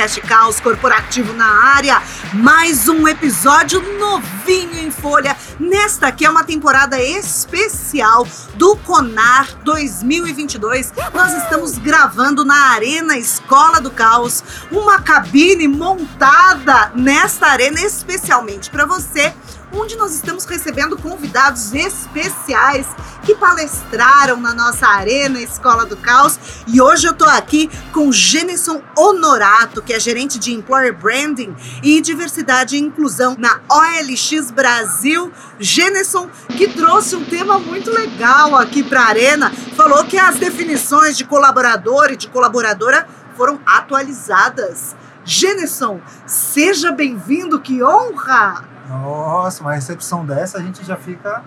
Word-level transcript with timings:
Podcast 0.00 0.20
Caos 0.22 0.60
Corporativo 0.60 1.34
na 1.34 1.74
área. 1.74 2.02
Mais 2.32 2.88
um 2.88 3.06
episódio 3.06 3.82
novinho 3.98 4.78
em 4.78 4.90
folha. 4.90 5.36
Nesta 5.58 6.06
aqui 6.06 6.24
é 6.24 6.30
uma 6.30 6.42
temporada 6.42 6.98
especial 6.98 8.26
do 8.54 8.76
Conar 8.76 9.52
2022. 9.62 10.94
Nós 11.12 11.34
estamos 11.42 11.76
gravando 11.76 12.46
na 12.46 12.70
Arena 12.70 13.18
Escola 13.18 13.78
do 13.78 13.90
Caos, 13.90 14.42
uma 14.72 15.02
cabine 15.02 15.68
montada 15.68 16.92
nesta 16.94 17.48
arena 17.48 17.82
especialmente 17.82 18.70
para 18.70 18.86
você 18.86 19.34
onde 19.72 19.96
nós 19.96 20.14
estamos 20.14 20.44
recebendo 20.44 20.96
convidados 20.96 21.72
especiais 21.72 22.86
que 23.24 23.34
palestraram 23.34 24.40
na 24.40 24.54
nossa 24.54 24.86
Arena 24.86 25.40
Escola 25.40 25.86
do 25.86 25.96
Caos. 25.96 26.38
E 26.66 26.80
hoje 26.80 27.06
eu 27.06 27.12
estou 27.12 27.28
aqui 27.28 27.70
com 27.92 28.10
Genison 28.10 28.82
Honorato, 28.96 29.82
que 29.82 29.92
é 29.92 30.00
gerente 30.00 30.38
de 30.38 30.52
Employer 30.52 30.96
Branding 30.96 31.54
e 31.82 32.00
Diversidade 32.00 32.76
e 32.76 32.80
Inclusão 32.80 33.36
na 33.38 33.60
OLX 33.70 34.50
Brasil. 34.50 35.32
Genison, 35.58 36.28
que 36.56 36.68
trouxe 36.68 37.14
um 37.14 37.24
tema 37.24 37.58
muito 37.58 37.90
legal 37.90 38.56
aqui 38.56 38.82
para 38.82 39.02
a 39.02 39.08
Arena, 39.08 39.52
falou 39.76 40.04
que 40.04 40.18
as 40.18 40.36
definições 40.36 41.16
de 41.16 41.24
colaborador 41.24 42.10
e 42.10 42.16
de 42.16 42.28
colaboradora 42.28 43.06
foram 43.36 43.60
atualizadas. 43.64 44.96
Genison, 45.24 46.00
seja 46.26 46.90
bem-vindo, 46.90 47.60
que 47.60 47.82
honra! 47.82 48.79
Nossa, 48.90 49.62
uma 49.62 49.72
recepção 49.72 50.26
dessa 50.26 50.58
a 50.58 50.60
gente 50.60 50.84
já 50.84 50.96
fica, 50.96 51.42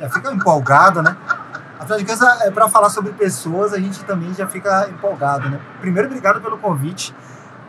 já 0.00 0.10
fica 0.10 0.32
empolgado, 0.32 1.00
né? 1.00 1.16
Afinal 1.78 1.98
de 1.98 2.04
contas, 2.04 2.40
é 2.42 2.50
para 2.50 2.68
falar 2.68 2.90
sobre 2.90 3.12
pessoas, 3.12 3.72
a 3.72 3.78
gente 3.78 4.04
também 4.04 4.34
já 4.34 4.48
fica 4.48 4.88
empolgado, 4.88 5.48
né? 5.48 5.60
Primeiro, 5.80 6.08
obrigado 6.08 6.40
pelo 6.40 6.58
convite, 6.58 7.14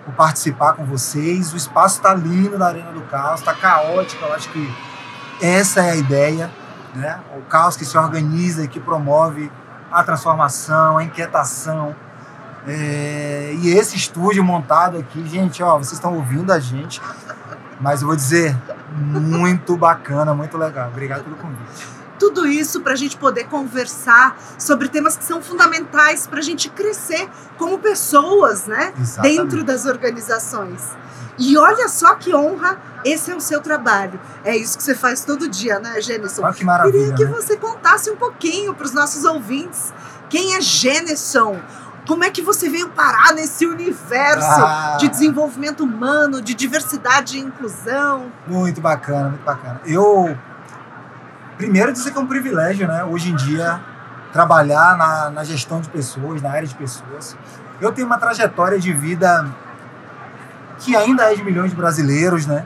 por 0.03 0.13
participar 0.15 0.73
com 0.73 0.83
vocês. 0.83 1.53
O 1.53 1.57
espaço 1.57 1.97
está 1.97 2.13
lindo 2.13 2.57
na 2.57 2.67
Arena 2.67 2.91
do 2.91 3.01
Caos, 3.01 3.39
está 3.39 3.53
caótico, 3.53 4.25
eu 4.25 4.33
acho 4.33 4.49
que 4.49 4.75
essa 5.41 5.81
é 5.81 5.91
a 5.91 5.95
ideia, 5.95 6.49
né? 6.95 7.19
O 7.37 7.41
caos 7.41 7.75
que 7.75 7.85
se 7.85 7.97
organiza 7.97 8.63
e 8.63 8.67
que 8.67 8.79
promove 8.79 9.51
a 9.91 10.03
transformação, 10.03 10.97
a 10.97 11.03
inquietação. 11.03 11.95
É... 12.67 13.55
E 13.61 13.69
esse 13.69 13.95
estúdio 13.95 14.43
montado 14.43 14.97
aqui, 14.97 15.27
gente, 15.27 15.61
ó, 15.61 15.77
vocês 15.77 15.93
estão 15.93 16.15
ouvindo 16.15 16.51
a 16.51 16.59
gente, 16.59 17.01
mas 17.83 18.01
eu 18.01 18.07
vou 18.07 18.15
dizer, 18.15 18.57
muito 18.95 19.75
bacana, 19.75 20.33
muito 20.33 20.57
legal. 20.57 20.87
Obrigado 20.87 21.25
pelo 21.25 21.35
convite. 21.35 21.85
Tudo 22.17 22.47
isso 22.47 22.79
para 22.79 22.93
a 22.93 22.95
gente 22.95 23.17
poder 23.17 23.43
conversar 23.47 24.37
sobre 24.57 24.87
temas 24.87 25.17
que 25.17 25.23
são 25.25 25.41
fundamentais 25.41 26.25
para 26.25 26.39
a 26.39 26.41
gente 26.41 26.69
crescer 26.69 27.29
como 27.57 27.77
pessoas, 27.79 28.67
né? 28.67 28.93
Exatamente. 28.97 29.37
Dentro 29.37 29.63
das 29.65 29.85
organizações. 29.85 30.91
E 31.37 31.57
olha 31.57 31.89
só 31.89 32.15
que 32.15 32.33
honra, 32.33 32.77
esse 33.03 33.31
é 33.31 33.35
o 33.35 33.41
seu 33.41 33.59
trabalho. 33.59 34.17
É 34.45 34.55
isso 34.55 34.77
que 34.77 34.83
você 34.83 34.95
faz 34.95 35.25
todo 35.25 35.49
dia, 35.49 35.77
né, 35.79 35.99
Genison? 35.99 36.43
Olha 36.43 36.53
que 36.53 36.63
maravilha. 36.63 36.93
Queria 36.93 37.15
que 37.15 37.25
né? 37.25 37.31
você 37.31 37.57
contasse 37.57 38.09
um 38.09 38.15
pouquinho 38.15 38.73
para 38.73 38.85
os 38.85 38.93
nossos 38.93 39.25
ouvintes 39.25 39.91
quem 40.33 40.55
é 40.55 40.61
Genison, 40.61 41.59
como 42.07 42.23
é 42.23 42.29
que 42.29 42.41
você 42.41 42.69
veio 42.69 42.89
parar 42.89 43.33
nesse 43.33 43.65
universo 43.65 44.61
Ah. 44.61 44.97
de 44.99 45.07
desenvolvimento 45.09 45.83
humano, 45.83 46.41
de 46.41 46.53
diversidade 46.53 47.37
e 47.37 47.41
inclusão? 47.41 48.31
Muito 48.47 48.81
bacana, 48.81 49.29
muito 49.29 49.43
bacana. 49.43 49.79
Eu, 49.85 50.37
primeiro, 51.57 51.93
dizer 51.93 52.11
que 52.11 52.17
é 52.17 52.21
um 52.21 52.27
privilégio, 52.27 52.87
né? 52.87 53.03
Hoje 53.03 53.31
em 53.31 53.35
dia, 53.35 53.79
trabalhar 54.31 54.97
na, 54.97 55.29
na 55.29 55.43
gestão 55.43 55.79
de 55.79 55.89
pessoas, 55.89 56.41
na 56.41 56.49
área 56.51 56.67
de 56.67 56.75
pessoas. 56.75 57.37
Eu 57.79 57.91
tenho 57.91 58.07
uma 58.07 58.17
trajetória 58.17 58.79
de 58.79 58.91
vida 58.91 59.47
que 60.79 60.95
ainda 60.95 61.31
é 61.31 61.35
de 61.35 61.43
milhões 61.43 61.69
de 61.71 61.75
brasileiros, 61.77 62.45
né? 62.45 62.65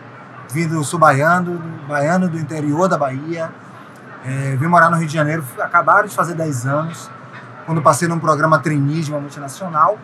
Vindo, 0.51 0.83
sou 0.83 0.97
baiano, 0.99 1.59
baiano 1.87 2.27
do 2.29 2.39
interior 2.39 2.87
da 2.87 2.97
Bahia. 2.97 3.51
É, 4.25 4.55
vim 4.55 4.65
morar 4.67 4.89
no 4.89 4.97
Rio 4.97 5.07
de 5.07 5.13
Janeiro, 5.13 5.43
acabaram 5.59 6.07
de 6.07 6.15
fazer 6.15 6.33
10 6.33 6.65
anos, 6.65 7.09
quando 7.67 7.81
passei 7.81 8.07
num 8.07 8.17
programa 8.17 8.57
trainee 8.59 9.03
de 9.03 9.11
uma 9.11 9.19
multinacional. 9.19 9.99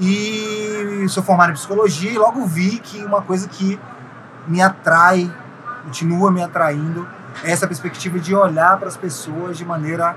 E 0.00 1.04
sou 1.08 1.22
formado 1.22 1.50
em 1.50 1.54
psicologia 1.54 2.10
e 2.10 2.16
logo 2.16 2.46
vi 2.46 2.78
que 2.78 3.04
uma 3.04 3.20
coisa 3.20 3.46
que 3.46 3.78
me 4.46 4.62
atrai, 4.62 5.30
continua 5.84 6.30
me 6.30 6.42
atraindo, 6.42 7.06
é 7.44 7.50
essa 7.50 7.66
perspectiva 7.66 8.18
de 8.18 8.34
olhar 8.34 8.78
para 8.78 8.88
as 8.88 8.96
pessoas 8.96 9.58
de 9.58 9.64
maneira 9.66 10.16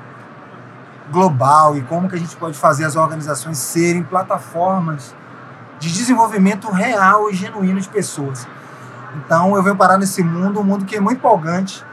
global 1.11 1.77
e 1.77 1.81
como 1.81 2.07
que 2.07 2.15
a 2.15 2.17
gente 2.17 2.35
pode 2.37 2.57
fazer 2.57 2.85
as 2.85 2.95
organizações 2.95 3.57
serem 3.57 4.01
plataformas 4.01 5.13
de 5.77 5.91
desenvolvimento 5.91 6.71
real 6.71 7.29
e 7.29 7.33
genuíno 7.33 7.81
de 7.81 7.89
pessoas. 7.89 8.47
Então 9.17 9.57
eu 9.57 9.63
venho 9.63 9.75
parar 9.75 9.97
nesse 9.97 10.23
mundo, 10.23 10.61
um 10.61 10.63
mundo 10.63 10.85
que 10.85 10.95
é 10.95 11.01
muito 11.01 11.17
empolgante 11.17 11.83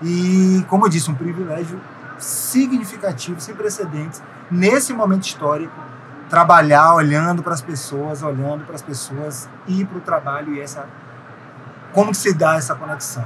e, 0.00 0.64
como 0.68 0.86
eu 0.86 0.88
disse, 0.88 1.10
um 1.10 1.14
privilégio 1.14 1.78
significativo, 2.22 3.40
sem 3.40 3.54
precedentes, 3.54 4.22
nesse 4.50 4.92
momento 4.92 5.24
histórico, 5.24 5.74
trabalhar 6.30 6.94
olhando 6.94 7.42
para 7.42 7.52
as 7.52 7.60
pessoas, 7.60 8.22
olhando 8.22 8.64
para 8.64 8.74
as 8.74 8.82
pessoas, 8.82 9.48
ir 9.66 9.86
para 9.86 9.98
o 9.98 10.00
trabalho 10.00 10.54
e 10.54 10.60
essa 10.60 10.86
como 11.92 12.14
se 12.14 12.32
dá 12.32 12.56
essa 12.56 12.74
conexão. 12.74 13.24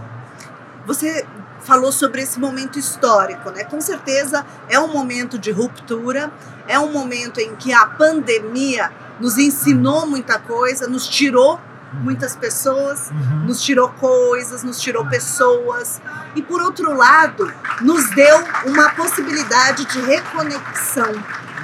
Você 0.86 1.24
falou 1.60 1.92
sobre 1.92 2.22
esse 2.22 2.38
momento 2.38 2.78
histórico, 2.78 3.50
né? 3.50 3.64
Com 3.64 3.80
certeza 3.80 4.44
é 4.68 4.78
um 4.78 4.92
momento 4.92 5.38
de 5.38 5.50
ruptura, 5.50 6.32
é 6.66 6.78
um 6.78 6.92
momento 6.92 7.40
em 7.40 7.54
que 7.56 7.72
a 7.72 7.86
pandemia 7.86 8.90
nos 9.20 9.38
ensinou 9.38 10.06
muita 10.06 10.38
coisa, 10.38 10.86
nos 10.86 11.06
tirou 11.08 11.60
muitas 12.00 12.36
pessoas, 12.36 13.10
nos 13.44 13.62
tirou 13.62 13.88
coisas, 13.90 14.62
nos 14.62 14.80
tirou 14.80 15.06
pessoas 15.06 16.00
e 16.34 16.42
por 16.42 16.60
outro 16.62 16.94
lado 16.94 17.52
nos 17.80 18.08
deu 18.10 18.36
uma 18.66 18.90
possibilidade 18.90 19.84
de 19.86 20.00
reconexão, 20.00 21.12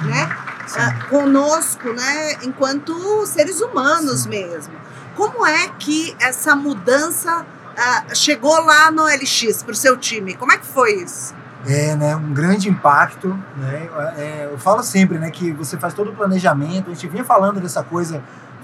né? 0.03 0.37
Sim. 0.67 0.79
Ah, 0.79 1.05
conosco, 1.09 1.91
né? 1.91 2.37
Enquanto 2.43 3.25
seres 3.25 3.61
humanos 3.61 4.25
mesmo. 4.25 4.73
Como 5.15 5.45
é 5.45 5.69
que 5.77 6.15
essa 6.19 6.55
mudança 6.55 7.45
ah, 7.77 8.03
chegou 8.13 8.59
lá 8.63 8.89
no 8.89 9.03
LX 9.03 9.63
para 9.63 9.73
o 9.73 9.75
seu 9.75 9.97
time? 9.97 10.35
Como 10.35 10.51
é 10.51 10.57
que 10.57 10.65
foi 10.65 10.95
isso? 10.95 11.35
É, 11.65 11.95
né, 11.95 12.13
um 12.13 12.33
grande 12.33 12.67
impacto, 12.67 13.29
né, 13.55 13.89
é, 14.17 14.49
eu 14.51 14.57
falo 14.57 14.83
sempre, 14.83 15.17
né, 15.17 15.31
que 15.31 15.49
você 15.53 15.77
faz 15.77 15.93
todo 15.93 16.11
o 16.11 16.13
planejamento, 16.13 16.91
a 16.91 16.93
gente 16.93 17.07
vinha 17.07 17.23
falando 17.23 17.61
dessa 17.61 17.81
coisa 17.81 18.21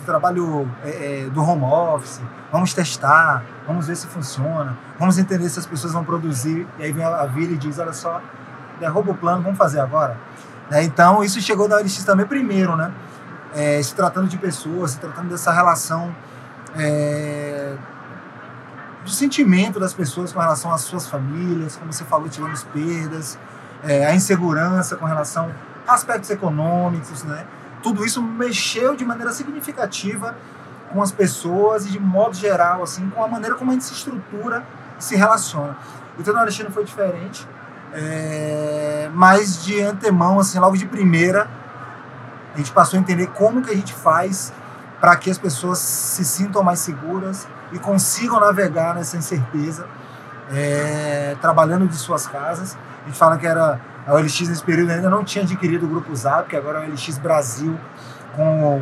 trabalho 0.09 0.69
é, 0.83 1.23
é, 1.25 1.29
do 1.29 1.41
home 1.41 1.63
office, 1.63 2.21
vamos 2.51 2.73
testar, 2.73 3.43
vamos 3.67 3.87
ver 3.87 3.95
se 3.95 4.07
funciona, 4.07 4.77
vamos 4.97 5.17
entender 5.17 5.47
se 5.49 5.59
as 5.59 5.65
pessoas 5.65 5.93
vão 5.93 6.03
produzir, 6.03 6.67
e 6.77 6.83
aí 6.83 6.91
vem 6.91 7.03
a, 7.03 7.25
Vila 7.25 7.53
e 7.53 7.57
diz, 7.57 7.77
olha 7.77 7.93
só, 7.93 8.21
derruba 8.79 9.11
o 9.11 9.15
plano, 9.15 9.43
vamos 9.43 9.57
fazer 9.57 9.79
agora. 9.79 10.17
Né, 10.69 10.83
então, 10.83 11.23
isso 11.23 11.39
chegou 11.41 11.67
da 11.67 11.77
OLX 11.77 12.03
também 12.03 12.25
primeiro, 12.25 12.75
né, 12.75 12.91
é, 13.53 13.81
se 13.81 13.93
tratando 13.93 14.27
de 14.27 14.37
pessoas, 14.37 14.91
se 14.91 14.99
tratando 14.99 15.29
dessa 15.29 15.51
relação 15.51 16.13
é, 16.75 17.75
do 19.03 19.09
sentimento 19.09 19.79
das 19.79 19.93
pessoas 19.93 20.33
com 20.33 20.39
relação 20.39 20.71
às 20.73 20.81
suas 20.81 21.07
famílias, 21.07 21.75
como 21.75 21.91
você 21.91 22.03
falou, 22.03 22.27
tivemos 22.29 22.63
perdas, 22.63 23.37
é, 23.83 24.05
a 24.05 24.13
insegurança 24.13 24.95
com 24.95 25.05
relação 25.05 25.49
a 25.87 25.93
aspectos 25.93 26.29
econômicos, 26.29 27.23
né? 27.23 27.45
Tudo 27.81 28.05
isso 28.05 28.21
mexeu 28.21 28.95
de 28.95 29.05
maneira 29.05 29.31
significativa 29.31 30.35
com 30.91 31.01
as 31.01 31.11
pessoas 31.11 31.85
e 31.85 31.91
de 31.91 31.99
modo 31.99 32.35
geral, 32.35 32.83
assim, 32.83 33.09
com 33.09 33.23
a 33.23 33.27
maneira 33.27 33.55
como 33.55 33.71
a 33.71 33.73
gente 33.73 33.85
se 33.85 33.93
estrutura 33.93 34.65
se 34.97 35.15
relaciona. 35.15 35.77
Então, 36.17 36.33
na 36.33 36.41
Alexandre 36.41 36.73
foi 36.73 36.83
diferente, 36.83 37.47
é, 37.93 39.09
mas 39.13 39.63
de 39.63 39.81
antemão, 39.81 40.39
assim, 40.39 40.59
logo 40.59 40.75
de 40.75 40.85
primeira, 40.85 41.49
a 42.53 42.57
gente 42.57 42.71
passou 42.71 42.97
a 42.97 42.99
entender 42.99 43.27
como 43.27 43.61
que 43.61 43.71
a 43.71 43.75
gente 43.75 43.93
faz 43.93 44.51
para 44.99 45.15
que 45.15 45.31
as 45.31 45.37
pessoas 45.37 45.79
se 45.79 46.25
sintam 46.25 46.61
mais 46.61 46.79
seguras 46.79 47.47
e 47.71 47.79
consigam 47.79 48.39
navegar 48.39 48.93
nessa 48.93 49.15
incerteza, 49.15 49.87
é, 50.51 51.37
trabalhando 51.39 51.87
de 51.87 51.95
suas 51.95 52.27
casas. 52.27 52.77
A 53.03 53.07
gente 53.07 53.17
fala 53.17 53.37
que 53.37 53.47
era 53.47 53.79
a 54.09 54.13
OLX 54.15 54.41
nesse 54.47 54.63
período 54.63 54.91
ainda 54.91 55.09
não 55.09 55.23
tinha 55.23 55.43
adquirido 55.43 55.83
o 55.85 55.87
grupo 55.87 56.15
Zap, 56.15 56.49
que 56.49 56.55
agora 56.55 56.79
é 56.79 56.85
a 56.85 56.89
OLX 56.89 57.17
Brasil, 57.19 57.77
com 58.35 58.81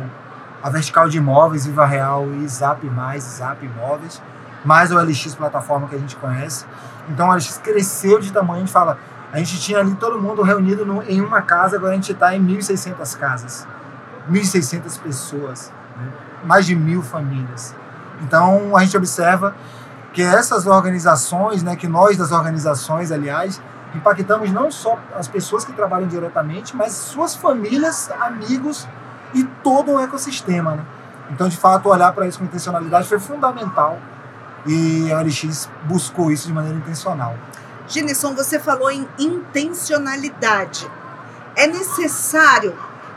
a 0.62 0.70
vertical 0.70 1.08
de 1.08 1.18
imóveis, 1.18 1.66
Viva 1.66 1.84
Real 1.86 2.26
e 2.42 2.48
Zap 2.48 2.84
Mais, 2.86 3.22
Zap 3.24 3.64
Imóveis, 3.64 4.20
mais 4.64 4.90
a 4.90 4.96
OLX 4.96 5.34
plataforma 5.34 5.86
que 5.86 5.94
a 5.94 5.98
gente 5.98 6.16
conhece. 6.16 6.64
Então 7.08 7.26
a 7.30 7.34
OLX 7.34 7.58
cresceu 7.62 8.18
de 8.20 8.32
tamanho, 8.32 8.56
a 8.56 8.60
gente 8.60 8.72
fala, 8.72 8.98
a 9.32 9.38
gente 9.38 9.60
tinha 9.60 9.78
ali 9.78 9.94
todo 9.94 10.18
mundo 10.20 10.42
reunido 10.42 10.84
no- 10.86 11.02
em 11.02 11.20
uma 11.20 11.42
casa, 11.42 11.76
agora 11.76 11.92
a 11.92 11.94
gente 11.94 12.12
está 12.12 12.34
em 12.34 12.40
1.600 12.40 13.14
casas, 13.16 13.66
1.600 14.30 14.98
pessoas, 14.98 15.72
né? 15.96 16.08
mais 16.44 16.66
de 16.66 16.74
mil 16.74 17.02
famílias. 17.02 17.74
Então 18.22 18.76
a 18.76 18.80
gente 18.82 18.96
observa 18.96 19.54
que 20.12 20.22
essas 20.22 20.66
organizações, 20.66 21.62
né, 21.62 21.76
que 21.76 21.86
nós 21.86 22.16
das 22.16 22.32
organizações, 22.32 23.12
aliás, 23.12 23.60
impactamos 23.94 24.50
não 24.50 24.70
só 24.70 24.98
as 25.14 25.28
pessoas 25.28 25.64
que 25.64 25.72
trabalham 25.72 26.08
diretamente, 26.08 26.76
mas 26.76 26.92
suas 26.92 27.34
famílias, 27.34 28.10
amigos 28.20 28.86
e 29.34 29.44
todo 29.62 29.92
um 29.92 30.00
ecossistema. 30.00 30.76
Né? 30.76 30.84
Então, 31.30 31.48
de 31.48 31.56
fato, 31.56 31.88
olhar 31.88 32.12
para 32.12 32.26
isso 32.26 32.38
com 32.38 32.44
intencionalidade 32.44 33.08
foi 33.08 33.18
fundamental 33.18 33.98
e 34.66 35.10
a 35.12 35.18
OLX 35.18 35.68
buscou 35.84 36.30
isso 36.30 36.46
de 36.46 36.52
maneira 36.52 36.76
intencional. 36.76 37.34
Genisson, 37.86 38.34
você 38.34 38.58
falou 38.58 38.90
em 38.90 39.08
intencionalidade. 39.18 40.90
É 41.56 41.66
necessário 41.66 42.76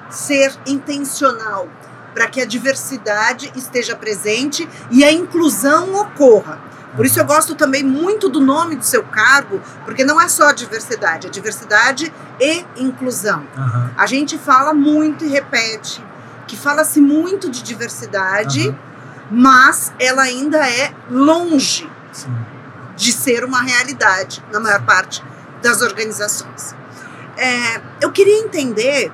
ser 0.09 0.53
intencional 0.65 1.67
para 2.13 2.27
que 2.27 2.41
a 2.41 2.45
diversidade 2.45 3.51
esteja 3.55 3.95
presente 3.95 4.67
e 4.89 5.03
a 5.03 5.11
inclusão 5.11 5.93
ocorra. 5.95 6.59
Por 6.95 7.05
isso 7.05 7.19
eu 7.19 7.25
gosto 7.25 7.55
também 7.55 7.83
muito 7.83 8.27
do 8.27 8.41
nome 8.41 8.75
do 8.75 8.83
seu 8.83 9.03
cargo, 9.03 9.61
porque 9.85 10.03
não 10.03 10.19
é 10.19 10.27
só 10.27 10.51
diversidade, 10.51 11.27
é 11.27 11.29
diversidade 11.29 12.11
e 12.39 12.65
inclusão. 12.77 13.47
Uhum. 13.57 13.89
A 13.97 14.05
gente 14.05 14.37
fala 14.37 14.73
muito 14.73 15.23
e 15.23 15.29
repete 15.29 16.03
que 16.47 16.57
fala-se 16.57 16.99
muito 16.99 17.49
de 17.49 17.63
diversidade, 17.63 18.67
uhum. 18.67 18.75
mas 19.31 19.93
ela 19.97 20.23
ainda 20.23 20.67
é 20.67 20.93
longe 21.09 21.89
Sim. 22.11 22.35
de 22.97 23.13
ser 23.13 23.45
uma 23.45 23.61
realidade 23.61 24.43
na 24.51 24.59
maior 24.59 24.83
parte 24.83 25.23
das 25.61 25.81
organizações. 25.81 26.75
É, 27.37 27.81
eu 28.01 28.11
queria 28.11 28.39
entender 28.39 29.11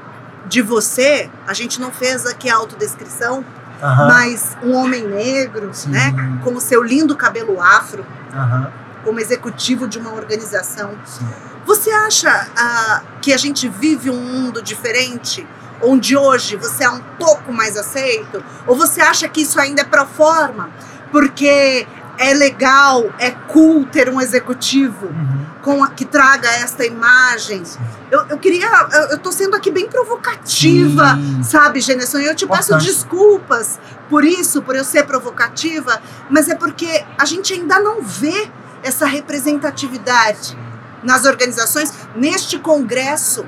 de 0.47 0.62
você, 0.62 1.29
a 1.45 1.53
gente 1.53 1.79
não 1.79 1.91
fez 1.91 2.25
aqui 2.25 2.50
a 2.50 2.56
autodescrição, 2.56 3.45
Uhum. 3.81 4.07
mas 4.07 4.57
um 4.63 4.74
homem 4.74 5.07
negro, 5.07 5.69
Sim. 5.71 5.91
né, 5.91 6.39
com 6.44 6.56
o 6.56 6.59
seu 6.59 6.81
lindo 6.81 7.15
cabelo 7.15 7.62
afro, 7.62 8.03
uhum. 8.33 8.68
como 9.03 9.19
executivo 9.19 9.88
de 9.88 10.00
uma 10.00 10.13
organização. 10.13 10.91
Sim. 11.06 11.27
Você 11.65 11.91
acha 11.91 12.47
uh, 12.47 13.19
que 13.21 13.33
a 13.33 13.38
gente 13.38 13.68
vive 13.68 14.09
um 14.09 14.19
mundo 14.19 14.62
diferente, 14.62 15.45
onde 15.81 16.15
hoje 16.15 16.56
você 16.56 16.85
é 16.85 16.89
um 16.89 17.01
pouco 17.19 17.51
mais 17.51 17.75
aceito? 17.75 18.44
Ou 18.65 18.75
você 18.75 19.01
acha 19.01 19.27
que 19.27 19.41
isso 19.41 19.59
ainda 19.59 19.81
é 19.81 19.85
pro 19.85 20.06
forma? 20.07 20.69
Porque 21.12 21.85
é 22.18 22.34
legal, 22.34 23.14
é 23.19 23.31
cool 23.31 23.86
ter 23.86 24.10
um 24.10 24.19
executivo 24.19 25.08
uhum. 25.08 25.46
com 25.62 25.84
a, 25.84 25.90
que 25.90 26.06
traga 26.06 26.50
esta 26.50 26.86
imagem. 26.86 27.64
Eu, 28.10 28.25
eu 28.30 28.38
queria, 28.38 28.68
eu, 28.92 29.02
eu 29.10 29.18
tô 29.19 29.31
sendo 29.31 29.56
aqui 29.56 29.69
bem 29.69 29.88
provocativa, 29.88 31.16
Sim. 31.16 31.44
sabe, 31.44 31.80
Genesson? 31.80 32.19
E 32.19 32.25
eu 32.25 32.36
te 32.36 32.46
Importante. 32.46 32.69
peço 32.69 32.86
desculpas 32.86 33.80
por 34.10 34.24
isso, 34.24 34.62
por 34.62 34.75
eu 34.75 34.84
ser 34.84 35.06
provocativa, 35.06 36.02
mas 36.30 36.48
é 36.50 36.56
porque 36.56 37.06
a 37.18 37.25
gente 37.25 37.54
ainda 37.54 37.80
não 37.80 38.02
vê 38.02 38.50
essa 38.84 39.06
representatividade 39.06 40.58
nas 41.04 41.25
organizações, 41.25 41.94
neste 42.16 42.58
congresso, 42.58 43.46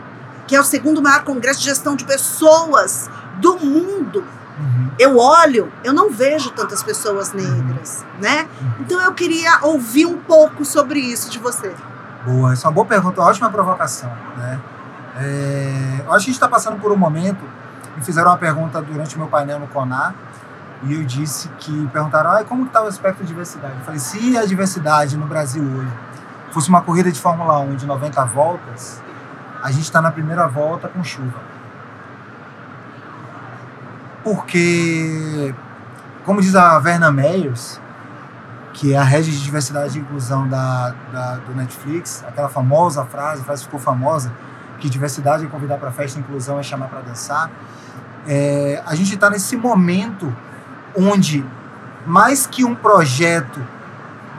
que 0.48 0.56
é 0.56 0.60
o 0.60 0.64
segundo 0.64 1.02
maior 1.02 1.24
congresso 1.24 1.60
de 1.60 1.66
gestão 1.66 1.96
de 1.96 2.04
pessoas 2.04 3.10
do 3.40 3.58
mundo 3.58 4.24
Uhum. 4.60 4.92
Eu 5.00 5.18
olho, 5.18 5.72
eu 5.84 5.94
não 5.94 6.12
vejo 6.12 6.52
tantas 6.52 6.84
pessoas 6.84 7.32
negras, 7.32 8.04
uhum. 8.04 8.22
né? 8.22 8.48
Então 8.80 9.00
eu 9.02 9.14
queria 9.14 9.60
ouvir 9.62 10.06
um 10.06 10.18
pouco 10.18 10.66
sobre 10.66 11.00
isso 11.00 11.30
de 11.30 11.40
você. 11.40 11.74
Boa, 12.26 12.54
isso 12.54 12.66
é 12.66 12.70
uma 12.70 12.74
boa 12.74 12.86
pergunta, 12.86 13.22
uma 13.22 13.30
ótima 13.30 13.50
provocação, 13.50 14.12
né? 14.38 14.60
É, 15.18 16.02
eu 16.06 16.14
acho 16.14 16.26
que 16.26 16.32
a 16.32 16.32
gente 16.32 16.32
está 16.32 16.48
passando 16.48 16.80
por 16.80 16.92
um 16.92 16.98
momento. 16.98 17.40
Me 17.96 18.04
fizeram 18.04 18.30
uma 18.30 18.38
pergunta 18.38 18.82
durante 18.82 19.16
o 19.16 19.20
meu 19.20 19.28
painel 19.28 19.60
no 19.60 19.68
CONAR 19.68 20.14
e 20.84 20.94
eu 20.94 21.04
disse 21.04 21.50
que 21.60 21.88
perguntaram 21.88 22.32
ah, 22.32 22.44
como 22.44 22.66
está 22.66 22.82
o 22.84 22.88
aspecto 22.88 23.20
de 23.22 23.28
diversidade. 23.28 23.74
Eu 23.80 23.86
falei, 23.86 24.00
se 24.00 24.38
a 24.38 24.46
diversidade 24.46 25.18
no 25.18 25.26
Brasil 25.26 25.64
hoje 25.64 25.92
fosse 26.52 26.70
uma 26.70 26.82
corrida 26.82 27.12
de 27.12 27.20
Fórmula 27.20 27.60
1 27.60 27.76
de 27.76 27.86
90 27.86 28.26
voltas, 28.26 29.02
a 29.62 29.72
gente 29.72 29.84
está 29.84 30.02
na 30.02 30.12
primeira 30.12 30.48
volta 30.48 30.88
com 30.88 31.04
chuva 31.04 31.49
porque, 34.24 35.54
como 36.26 36.42
diz 36.42 36.56
a 36.56 36.78
Verna 36.80 37.12
Meyers, 37.12 37.80
que 38.74 38.94
é 38.94 38.98
a 38.98 39.04
rede 39.04 39.32
de 39.32 39.44
diversidade 39.44 39.98
e 39.98 40.02
inclusão 40.02 40.48
da, 40.48 40.94
da, 41.12 41.36
do 41.36 41.56
Netflix, 41.56 42.24
aquela 42.28 42.50
famosa 42.50 43.04
frase, 43.06 43.42
a 43.42 43.44
frase 43.44 43.64
ficou 43.64 43.80
famosa, 43.80 44.32
que 44.80 44.90
diversidade 44.90 45.44
é 45.44 45.48
convidar 45.48 45.78
para 45.78 45.92
festa, 45.92 46.20
inclusão 46.20 46.60
é 46.60 46.64
chamar 46.64 46.88
para 46.88 47.02
dançar. 47.02 47.52
É, 48.28 48.82
a 48.86 48.96
gente 48.96 49.14
está 49.14 49.30
nesse 49.30 49.58
momento 49.58 50.34
onde, 50.96 51.46
mais 52.06 52.48
que 52.48 52.64
um 52.64 52.74
projeto, 52.74 53.62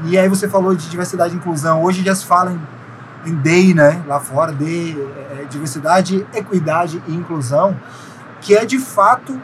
e 0.05 0.19
aí 0.19 0.29
você 0.29 0.49
falou 0.49 0.75
de 0.75 0.88
diversidade 0.88 1.35
e 1.35 1.37
inclusão, 1.37 1.83
hoje 1.83 2.03
já 2.03 2.15
se 2.15 2.25
fala 2.25 2.53
em, 2.53 3.31
em 3.31 3.35
DEI, 3.35 3.75
né, 3.75 4.03
lá 4.06 4.21
fora, 4.21 4.53
de 4.53 4.99
é, 5.33 5.44
diversidade, 5.50 6.26
equidade 6.33 7.03
e 7.06 7.15
inclusão, 7.15 7.76
que 8.41 8.56
é 8.56 8.65
de 8.65 8.79
fato 8.79 9.38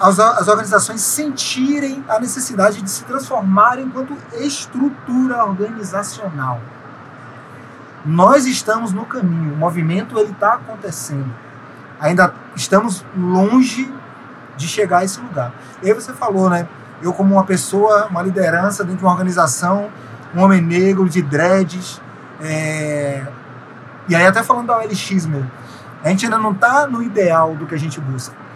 as, 0.00 0.18
as 0.18 0.46
organizações 0.46 1.00
sentirem 1.00 2.04
a 2.08 2.20
necessidade 2.20 2.80
de 2.80 2.90
se 2.90 3.04
transformarem 3.04 3.86
enquanto 3.86 4.16
estrutura 4.34 5.44
organizacional. 5.44 6.60
Nós 8.06 8.46
estamos 8.46 8.92
no 8.92 9.04
caminho, 9.04 9.54
o 9.54 9.56
movimento 9.56 10.18
ele 10.18 10.30
está 10.30 10.54
acontecendo. 10.54 11.34
Ainda 12.00 12.32
estamos 12.54 13.04
longe 13.16 13.92
de 14.56 14.68
chegar 14.68 14.98
a 14.98 15.04
esse 15.04 15.20
lugar. 15.20 15.52
E 15.82 15.88
aí 15.88 15.92
você 15.92 16.12
falou, 16.12 16.48
né? 16.48 16.68
Eu 17.02 17.12
como 17.12 17.34
uma 17.34 17.44
pessoa, 17.44 18.06
uma 18.06 18.22
liderança 18.22 18.84
dentro 18.84 18.98
de 18.98 19.04
uma 19.04 19.12
organização, 19.12 19.88
um 20.34 20.40
homem 20.40 20.60
negro 20.60 21.08
de 21.08 21.22
dreads, 21.22 22.00
é... 22.40 23.24
e 24.08 24.14
aí 24.14 24.26
até 24.26 24.42
falando 24.42 24.66
da 24.66 24.78
OLX 24.78 25.26
mesmo, 25.26 25.50
a 26.02 26.08
gente 26.08 26.24
ainda 26.24 26.38
não 26.38 26.52
está 26.52 26.86
no 26.86 27.02
ideal 27.02 27.54
do 27.54 27.66
que 27.66 27.74
a 27.74 27.78
gente 27.78 28.00
busca 28.00 28.47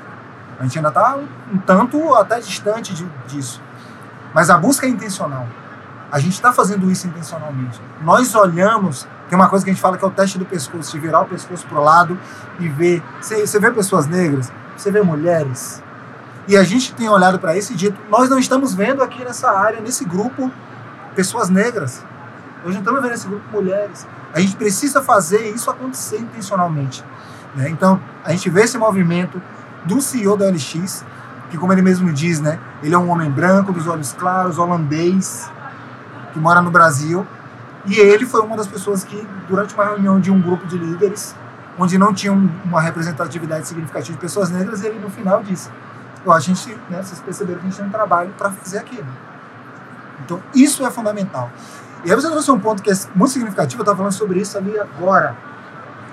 a 0.62 0.64
gente 0.64 0.78
ainda 0.78 0.90
está 0.90 1.16
um 1.52 1.58
tanto 1.58 2.14
até 2.14 2.38
distante 2.38 2.94
de, 2.94 3.04
disso. 3.26 3.60
Mas 4.32 4.48
a 4.48 4.56
busca 4.56 4.86
é 4.86 4.88
intencional. 4.88 5.44
A 6.08 6.20
gente 6.20 6.34
está 6.34 6.52
fazendo 6.52 6.88
isso 6.88 7.04
intencionalmente. 7.04 7.82
Nós 8.00 8.32
olhamos, 8.36 9.08
tem 9.28 9.36
uma 9.36 9.48
coisa 9.48 9.64
que 9.64 9.72
a 9.72 9.74
gente 9.74 9.82
fala 9.82 9.98
que 9.98 10.04
é 10.04 10.06
o 10.06 10.10
teste 10.12 10.38
do 10.38 10.46
pescoço, 10.46 10.92
de 10.92 11.00
virar 11.00 11.22
o 11.22 11.24
pescoço 11.24 11.66
para 11.66 11.80
o 11.80 11.82
lado 11.82 12.16
e 12.60 12.68
ver. 12.68 13.02
Você, 13.20 13.58
vê 13.58 13.72
pessoas 13.72 14.06
negras, 14.06 14.52
você 14.76 14.92
vê 14.92 15.02
mulheres. 15.02 15.82
E 16.46 16.56
a 16.56 16.62
gente 16.62 16.94
tem 16.94 17.08
olhado 17.08 17.40
para 17.40 17.56
isso 17.56 17.72
e 17.72 17.74
dito: 17.74 17.98
nós 18.08 18.30
não 18.30 18.38
estamos 18.38 18.72
vendo 18.72 19.02
aqui 19.02 19.24
nessa 19.24 19.50
área, 19.50 19.80
nesse 19.80 20.04
grupo, 20.04 20.48
pessoas 21.16 21.48
negras. 21.48 22.04
Nós 22.64 22.72
não 22.72 22.82
estamos 22.82 23.02
vendo 23.02 23.14
esse 23.14 23.26
grupo 23.26 23.42
mulheres. 23.50 24.06
A 24.32 24.38
gente 24.38 24.54
precisa 24.54 25.02
fazer 25.02 25.40
isso 25.48 25.68
acontecer 25.68 26.18
intencionalmente. 26.18 27.04
Né? 27.56 27.68
Então, 27.68 28.00
a 28.24 28.30
gente 28.30 28.48
vê 28.48 28.62
esse 28.62 28.78
movimento, 28.78 29.42
do 29.84 30.00
CEO 30.00 30.36
da 30.36 30.48
LX, 30.48 31.04
que 31.50 31.58
como 31.58 31.72
ele 31.72 31.82
mesmo 31.82 32.12
diz, 32.12 32.40
né, 32.40 32.58
ele 32.82 32.94
é 32.94 32.98
um 32.98 33.10
homem 33.10 33.30
branco, 33.30 33.72
dos 33.72 33.86
olhos 33.86 34.12
claros, 34.12 34.58
holandês, 34.58 35.50
que 36.32 36.38
mora 36.38 36.62
no 36.62 36.70
Brasil, 36.70 37.26
e 37.84 37.98
ele 37.98 38.24
foi 38.24 38.40
uma 38.40 38.56
das 38.56 38.66
pessoas 38.66 39.04
que, 39.04 39.26
durante 39.48 39.74
uma 39.74 39.84
reunião 39.84 40.20
de 40.20 40.30
um 40.30 40.40
grupo 40.40 40.66
de 40.66 40.78
líderes, 40.78 41.34
onde 41.78 41.98
não 41.98 42.14
tinha 42.14 42.32
uma 42.32 42.80
representatividade 42.80 43.66
significativa 43.66 44.12
de 44.12 44.20
pessoas 44.20 44.50
negras, 44.50 44.84
ele 44.84 44.98
no 44.98 45.10
final 45.10 45.42
disse, 45.42 45.68
a 46.26 46.38
gente, 46.38 46.68
né, 46.88 47.02
vocês 47.02 47.20
perceberam 47.20 47.60
que 47.60 47.66
a 47.66 47.70
gente 47.70 47.78
tem 47.78 47.86
um 47.86 47.90
trabalho 47.90 48.30
para 48.38 48.50
fazer 48.50 48.78
aquilo. 48.78 49.06
Então, 50.24 50.40
isso 50.54 50.86
é 50.86 50.90
fundamental. 50.90 51.50
E 52.04 52.10
aí 52.10 52.16
você 52.16 52.28
trouxe 52.30 52.50
um 52.50 52.58
ponto 52.58 52.82
que 52.82 52.90
é 52.90 52.94
muito 53.14 53.32
significativo, 53.32 53.80
eu 53.80 53.82
estava 53.82 53.96
falando 53.98 54.12
sobre 54.12 54.40
isso 54.40 54.56
ali 54.56 54.78
agora, 54.78 55.36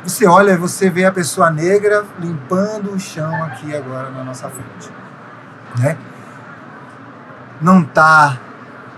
você 0.04 0.26
olha 0.26 0.58
você 0.58 0.90
vê 0.90 1.06
a 1.06 1.12
pessoa 1.12 1.50
negra 1.50 2.06
limpando 2.20 2.92
o 2.92 3.00
chão 3.00 3.44
aqui 3.44 3.76
agora 3.76 4.10
na 4.10 4.24
nossa 4.24 4.50
frente. 4.50 4.92
Né? 5.78 5.98
Não 7.62 7.82
está 7.82 8.38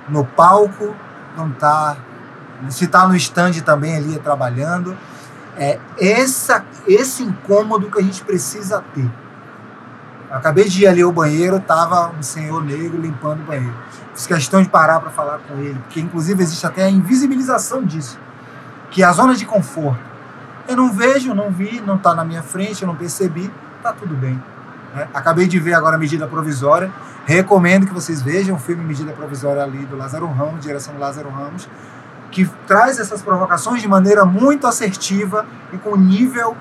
no 0.08 0.26
palco, 0.26 0.96
não 1.36 1.50
está. 1.50 1.98
Se 2.70 2.86
está 2.86 3.08
no 3.08 3.16
stand 3.16 3.54
também 3.66 3.98
ali 3.98 4.20
trabalhando. 4.20 4.96
É 5.58 5.80
essa, 6.00 6.64
esse 6.88 7.24
incômodo 7.24 7.92
que 7.92 8.00
a 8.00 8.02
gente 8.02 8.24
precisa 8.24 8.82
ter. 8.94 9.10
Acabei 10.32 10.70
de 10.70 10.84
ir 10.84 10.88
ali 10.88 11.02
ao 11.02 11.12
banheiro, 11.12 11.58
estava 11.58 12.10
um 12.18 12.24
senhor 12.24 12.64
negro 12.64 13.02
limpando 13.02 13.42
o 13.42 13.44
banheiro. 13.44 13.76
Fiz 14.16 14.26
questão 14.26 14.62
de 14.62 14.70
parar 14.70 15.02
para 15.02 15.10
falar 15.10 15.40
com 15.40 15.58
ele, 15.58 15.78
porque 15.80 16.00
inclusive 16.00 16.42
existe 16.42 16.66
até 16.66 16.86
a 16.86 16.90
invisibilização 16.90 17.84
disso, 17.84 18.18
que 18.90 19.04
é 19.04 19.06
a 19.06 19.12
zona 19.12 19.36
de 19.36 19.46
conforto. 19.46 20.11
Eu 20.68 20.76
não 20.78 20.92
vejo, 20.92 21.34
não 21.34 21.50
vi, 21.50 21.82
não 21.82 21.96
está 21.96 22.14
na 22.14 22.24
minha 22.24 22.44
frente, 22.44 22.84
eu 22.84 22.88
não 22.88 22.96
percebi, 22.96 23.52
tá 23.82 23.92
tudo 23.94 24.16
bem. 24.16 24.42
Né? 24.96 25.08
Acabei 25.14 25.48
de 25.48 25.60
ver 25.60 25.74
agora 25.74 25.96
a 25.96 26.00
medida 26.00 26.28
provisória. 26.28 26.92
Recomendo 27.26 27.86
que 27.86 27.94
vocês 27.94 28.22
vejam 28.22 28.56
o 28.56 28.60
filme 28.60 28.84
Medida 28.84 29.12
Provisória 29.14 29.64
ali 29.64 29.86
do 29.86 29.96
Lázaro 29.96 30.26
Ramos, 30.28 30.62
direção 30.62 30.94
do 30.94 31.00
Lázaro 31.00 31.30
Ramos, 31.30 31.70
que 32.32 32.50
traz 32.66 33.00
essas 33.00 33.22
provocações 33.22 33.82
de 33.82 33.88
maneira 33.88 34.26
muito 34.26 34.66
assertiva 34.66 35.46
e 35.72 35.78
com 35.78 35.96
nível 35.96 36.58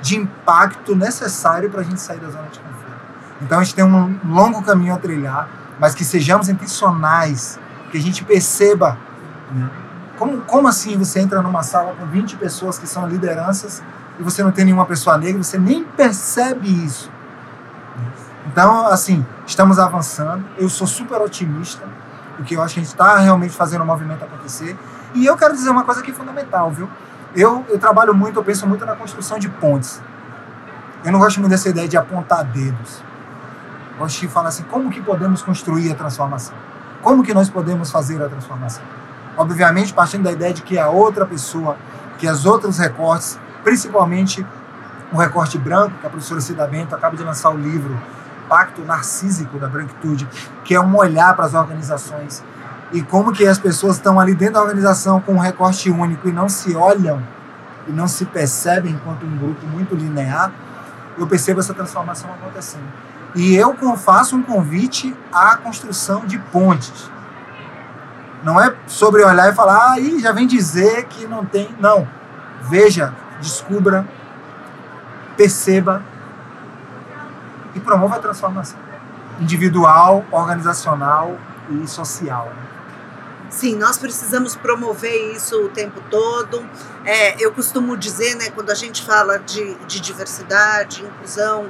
de 0.00 0.16
impacto 0.16 0.94
necessário 0.94 1.70
para 1.70 1.80
a 1.80 1.84
gente 1.84 2.00
sair 2.00 2.18
da 2.18 2.28
zona 2.28 2.48
de 2.52 2.58
conforto. 2.60 2.76
Então 3.42 3.58
a 3.58 3.64
gente 3.64 3.74
tem 3.74 3.84
um 3.84 4.18
longo 4.24 4.62
caminho 4.62 4.94
a 4.94 4.98
trilhar, 4.98 5.48
mas 5.78 5.94
que 5.94 6.04
sejamos 6.04 6.48
intencionais, 6.48 7.58
que 7.90 7.98
a 7.98 8.00
gente 8.00 8.24
perceba 8.24 8.96
né, 9.50 9.68
como, 10.18 10.40
como 10.42 10.68
assim 10.68 10.96
você 10.96 11.20
entra 11.20 11.42
numa 11.42 11.62
sala 11.62 11.94
com 11.94 12.06
20 12.06 12.36
pessoas 12.36 12.78
que 12.78 12.86
são 12.86 13.06
lideranças 13.06 13.82
e 14.18 14.22
você 14.22 14.42
não 14.42 14.50
tem 14.50 14.64
nenhuma 14.64 14.86
pessoa 14.86 15.18
negra, 15.18 15.42
você 15.42 15.58
nem 15.58 15.84
percebe 15.84 16.68
isso? 16.84 17.10
Então, 18.46 18.86
assim, 18.86 19.24
estamos 19.46 19.78
avançando. 19.78 20.44
Eu 20.56 20.68
sou 20.68 20.86
super 20.86 21.20
otimista, 21.20 21.84
porque 22.36 22.56
eu 22.56 22.62
acho 22.62 22.74
que 22.74 22.80
a 22.80 22.82
gente 22.82 22.92
está 22.92 23.18
realmente 23.18 23.54
fazendo 23.54 23.82
o 23.82 23.86
movimento 23.86 24.24
acontecer. 24.24 24.76
E 25.14 25.26
eu 25.26 25.36
quero 25.36 25.52
dizer 25.52 25.68
uma 25.68 25.84
coisa 25.84 26.00
aqui 26.00 26.12
fundamental, 26.12 26.70
viu? 26.70 26.88
Eu, 27.34 27.66
eu 27.68 27.78
trabalho 27.78 28.14
muito, 28.14 28.38
eu 28.38 28.44
penso 28.44 28.66
muito 28.66 28.86
na 28.86 28.96
construção 28.96 29.38
de 29.38 29.48
pontes. 29.48 30.00
Eu 31.04 31.12
não 31.12 31.18
gosto 31.18 31.38
muito 31.38 31.50
dessa 31.50 31.68
ideia 31.68 31.86
de 31.86 31.96
apontar 31.96 32.44
dedos. 32.44 33.02
Eu 33.92 33.98
gosto 33.98 34.20
de 34.20 34.28
falar 34.28 34.48
assim, 34.48 34.62
como 34.64 34.90
que 34.90 35.02
podemos 35.02 35.42
construir 35.42 35.92
a 35.92 35.94
transformação? 35.94 36.54
Como 37.02 37.22
que 37.22 37.34
nós 37.34 37.50
podemos 37.50 37.90
fazer 37.90 38.22
a 38.22 38.28
transformação? 38.28 38.82
Obviamente, 39.36 39.92
partindo 39.92 40.24
da 40.24 40.32
ideia 40.32 40.52
de 40.52 40.62
que 40.62 40.78
a 40.78 40.88
outra 40.88 41.26
pessoa, 41.26 41.76
que 42.18 42.26
as 42.26 42.46
outros 42.46 42.78
recortes, 42.78 43.38
principalmente 43.62 44.46
o 45.12 45.16
recorte 45.16 45.58
branco, 45.58 45.94
que 46.00 46.06
a 46.06 46.10
professora 46.10 46.40
Cida 46.40 46.66
Bento 46.66 46.94
acaba 46.94 47.16
de 47.16 47.22
lançar 47.22 47.50
o 47.50 47.56
livro 47.56 48.00
Pacto 48.48 48.82
Narcísico 48.82 49.58
da 49.58 49.68
Branquitude, 49.68 50.26
que 50.64 50.74
é 50.74 50.80
um 50.80 50.96
olhar 50.96 51.34
para 51.34 51.44
as 51.44 51.54
organizações 51.54 52.42
e 52.92 53.02
como 53.02 53.32
que 53.32 53.46
as 53.46 53.58
pessoas 53.58 53.96
estão 53.96 54.18
ali 54.20 54.34
dentro 54.34 54.54
da 54.54 54.62
organização 54.62 55.20
com 55.20 55.32
um 55.32 55.38
recorte 55.38 55.90
único 55.90 56.28
e 56.28 56.32
não 56.32 56.48
se 56.48 56.74
olham 56.76 57.20
e 57.86 57.92
não 57.92 58.06
se 58.06 58.24
percebem 58.24 58.92
enquanto 58.92 59.24
um 59.24 59.36
grupo 59.36 59.66
muito 59.66 59.94
linear, 59.94 60.52
eu 61.18 61.26
percebo 61.26 61.60
essa 61.60 61.74
transformação 61.74 62.30
acontecendo. 62.30 62.84
E 63.34 63.54
eu 63.54 63.76
faço 63.96 64.36
um 64.36 64.42
convite 64.42 65.14
à 65.32 65.56
construção 65.56 66.24
de 66.26 66.38
pontes. 66.38 67.10
Não 68.46 68.60
é 68.60 68.72
sobre 68.86 69.24
olhar 69.24 69.52
e 69.52 69.56
falar, 69.56 69.94
ah, 69.94 70.20
já 70.20 70.30
vem 70.30 70.46
dizer 70.46 71.06
que 71.06 71.26
não 71.26 71.44
tem. 71.44 71.68
Não. 71.80 72.08
Veja, 72.62 73.12
descubra, 73.40 74.06
perceba 75.36 76.00
e 77.74 77.80
promova 77.80 78.14
a 78.14 78.18
transformação 78.20 78.78
individual, 79.40 80.24
organizacional 80.30 81.36
e 81.68 81.88
social. 81.88 82.52
Sim, 83.50 83.74
nós 83.74 83.98
precisamos 83.98 84.54
promover 84.54 85.34
isso 85.34 85.64
o 85.64 85.68
tempo 85.68 86.00
todo. 86.08 86.64
É, 87.04 87.44
eu 87.44 87.52
costumo 87.52 87.96
dizer, 87.96 88.36
né, 88.36 88.50
quando 88.50 88.70
a 88.70 88.74
gente 88.76 89.04
fala 89.04 89.40
de, 89.40 89.74
de 89.86 89.98
diversidade, 89.98 91.02
inclusão, 91.02 91.68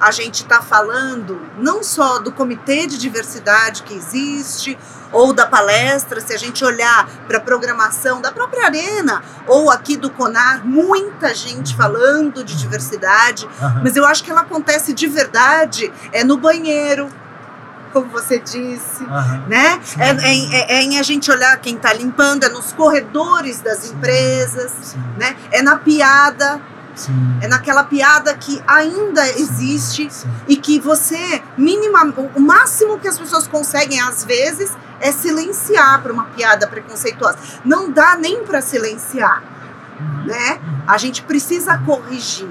a 0.00 0.10
gente 0.10 0.42
está 0.42 0.60
falando 0.60 1.40
não 1.58 1.82
só 1.82 2.18
do 2.18 2.30
comitê 2.32 2.86
de 2.86 2.98
diversidade 2.98 3.82
que 3.82 3.94
existe, 3.94 4.78
ou 5.12 5.32
da 5.32 5.46
palestra, 5.46 6.20
se 6.20 6.32
a 6.34 6.38
gente 6.38 6.64
olhar 6.64 7.08
para 7.26 7.38
a 7.38 7.40
programação 7.40 8.20
da 8.20 8.32
própria 8.32 8.66
Arena, 8.66 9.22
ou 9.46 9.70
aqui 9.70 9.96
do 9.96 10.10
CONAR, 10.10 10.66
muita 10.66 11.34
gente 11.34 11.76
falando 11.76 12.44
de 12.44 12.56
diversidade, 12.56 13.46
uhum. 13.46 13.80
mas 13.82 13.96
eu 13.96 14.04
acho 14.04 14.22
que 14.22 14.30
ela 14.30 14.42
acontece 14.42 14.92
de 14.92 15.06
verdade 15.06 15.92
é 16.12 16.24
no 16.24 16.36
banheiro, 16.36 17.08
como 17.92 18.10
você 18.10 18.38
disse, 18.38 19.02
uhum. 19.04 19.46
né? 19.46 19.80
É, 19.98 20.10
é, 20.10 20.76
é, 20.76 20.82
em 20.82 20.98
a 20.98 21.02
gente 21.02 21.30
olhar 21.30 21.56
quem 21.58 21.76
está 21.76 21.94
limpando, 21.94 22.44
é 22.44 22.48
nos 22.48 22.72
corredores 22.72 23.62
das 23.62 23.78
Sim. 23.78 23.94
empresas, 23.94 24.72
Sim. 24.82 25.02
né? 25.16 25.34
É 25.50 25.62
na 25.62 25.76
piada, 25.76 26.60
Sim. 26.96 27.38
É 27.42 27.46
naquela 27.46 27.84
piada 27.84 28.34
que 28.34 28.60
ainda 28.66 29.22
Sim. 29.24 29.42
existe 29.42 30.10
Sim. 30.10 30.28
e 30.48 30.56
que 30.56 30.80
você, 30.80 31.42
mínima, 31.56 32.12
o 32.34 32.40
máximo 32.40 32.98
que 32.98 33.06
as 33.06 33.18
pessoas 33.18 33.46
conseguem 33.46 34.00
às 34.00 34.24
vezes 34.24 34.74
é 34.98 35.12
silenciar 35.12 36.02
para 36.02 36.12
uma 36.12 36.24
piada 36.24 36.66
preconceituosa. 36.66 37.38
Não 37.64 37.90
dá 37.90 38.16
nem 38.16 38.42
para 38.44 38.62
silenciar, 38.62 39.42
uhum. 40.00 40.26
né? 40.26 40.58
A 40.86 40.96
gente 40.96 41.22
precisa 41.22 41.78
corrigir. 41.78 42.48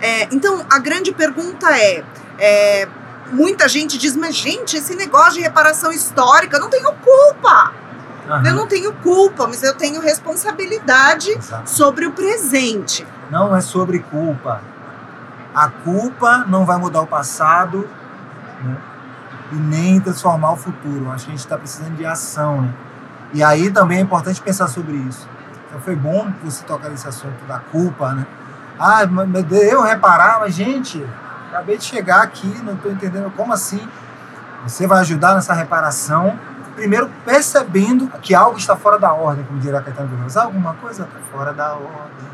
É, 0.00 0.28
então, 0.32 0.64
a 0.70 0.78
grande 0.78 1.12
pergunta 1.12 1.68
é, 1.76 2.04
é, 2.38 2.88
muita 3.32 3.68
gente 3.68 3.98
diz, 3.98 4.16
mas 4.16 4.36
gente, 4.36 4.76
esse 4.76 4.94
negócio 4.94 5.34
de 5.34 5.40
reparação 5.40 5.90
histórica, 5.90 6.58
não 6.58 6.70
tenho 6.70 6.92
culpa. 6.94 7.81
Uhum. 8.28 8.46
Eu 8.46 8.54
não 8.54 8.66
tenho 8.66 8.92
culpa, 8.94 9.46
mas 9.46 9.62
eu 9.62 9.74
tenho 9.74 10.00
responsabilidade 10.00 11.30
Exato. 11.30 11.68
sobre 11.68 12.06
o 12.06 12.12
presente. 12.12 13.06
Não 13.30 13.54
é 13.54 13.60
sobre 13.60 13.98
culpa. 13.98 14.60
A 15.54 15.68
culpa 15.68 16.44
não 16.46 16.64
vai 16.64 16.78
mudar 16.78 17.00
o 17.02 17.06
passado 17.06 17.88
né? 18.62 18.76
e 19.52 19.56
nem 19.56 20.00
transformar 20.00 20.52
o 20.52 20.56
futuro. 20.56 21.10
Acho 21.10 21.24
que 21.24 21.30
a 21.30 21.34
gente 21.34 21.44
está 21.44 21.58
precisando 21.58 21.96
de 21.96 22.06
ação. 22.06 22.62
Né? 22.62 22.74
E 23.34 23.42
aí 23.42 23.70
também 23.70 23.98
é 23.98 24.00
importante 24.00 24.40
pensar 24.40 24.68
sobre 24.68 24.96
isso. 24.96 25.28
Então 25.66 25.80
foi 25.80 25.96
bom 25.96 26.32
você 26.44 26.64
tocar 26.64 26.90
nesse 26.90 27.08
assunto 27.08 27.44
da 27.46 27.58
culpa, 27.58 28.12
né? 28.12 28.26
Ah, 28.78 29.06
meu 29.06 29.42
Deus, 29.42 29.62
eu 29.62 29.82
reparar, 29.82 30.40
mas 30.40 30.54
gente, 30.54 31.04
acabei 31.48 31.78
de 31.78 31.84
chegar 31.84 32.22
aqui, 32.22 32.48
não 32.62 32.74
estou 32.74 32.90
entendendo 32.90 33.30
como 33.36 33.52
assim. 33.52 33.86
Você 34.64 34.86
vai 34.86 35.00
ajudar 35.00 35.34
nessa 35.34 35.54
reparação 35.54 36.38
primeiro 36.74 37.10
percebendo 37.24 38.08
que 38.20 38.34
algo 38.34 38.58
está 38.58 38.76
fora 38.76 38.98
da 38.98 39.12
ordem, 39.12 39.44
como 39.44 39.58
diria 39.60 39.80
Caetano 39.80 40.08
Veloso. 40.08 40.38
Alguma 40.38 40.74
coisa 40.74 41.04
está 41.04 41.18
fora 41.30 41.52
da 41.52 41.72
ordem. 41.72 42.32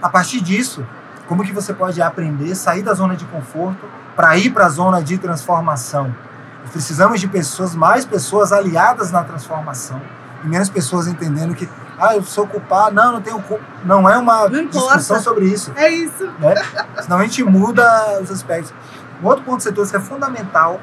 A 0.00 0.08
partir 0.08 0.40
disso, 0.40 0.86
como 1.26 1.44
que 1.44 1.52
você 1.52 1.74
pode 1.74 2.00
aprender, 2.00 2.54
sair 2.54 2.82
da 2.82 2.94
zona 2.94 3.16
de 3.16 3.24
conforto 3.26 3.86
para 4.14 4.36
ir 4.36 4.50
para 4.50 4.66
a 4.66 4.68
zona 4.68 5.02
de 5.02 5.18
transformação? 5.18 6.14
Precisamos 6.72 7.20
de 7.20 7.28
pessoas, 7.28 7.74
mais 7.74 8.04
pessoas 8.04 8.52
aliadas 8.52 9.10
na 9.10 9.24
transformação 9.24 10.00
e 10.44 10.48
menos 10.48 10.68
pessoas 10.68 11.06
entendendo 11.06 11.54
que 11.54 11.68
ah, 11.98 12.14
eu 12.14 12.22
sou 12.22 12.46
culpado, 12.46 12.94
não, 12.94 13.12
não 13.12 13.20
tenho 13.20 13.40
culpa. 13.42 13.64
Não 13.84 14.08
é 14.08 14.16
uma 14.16 14.48
não 14.48 14.66
discussão 14.66 15.20
sobre 15.20 15.46
isso. 15.46 15.72
É 15.74 15.88
isso. 15.88 16.26
Né? 16.38 16.54
Senão 17.02 17.18
a 17.18 17.22
gente 17.24 17.42
muda 17.42 18.20
os 18.20 18.30
aspectos. 18.30 18.72
Um 19.22 19.26
outro 19.26 19.44
ponto 19.44 19.56
que 19.56 19.64
você 19.64 19.72
trouxe 19.72 19.90
que 19.90 19.96
é 19.96 20.00
fundamental 20.00 20.80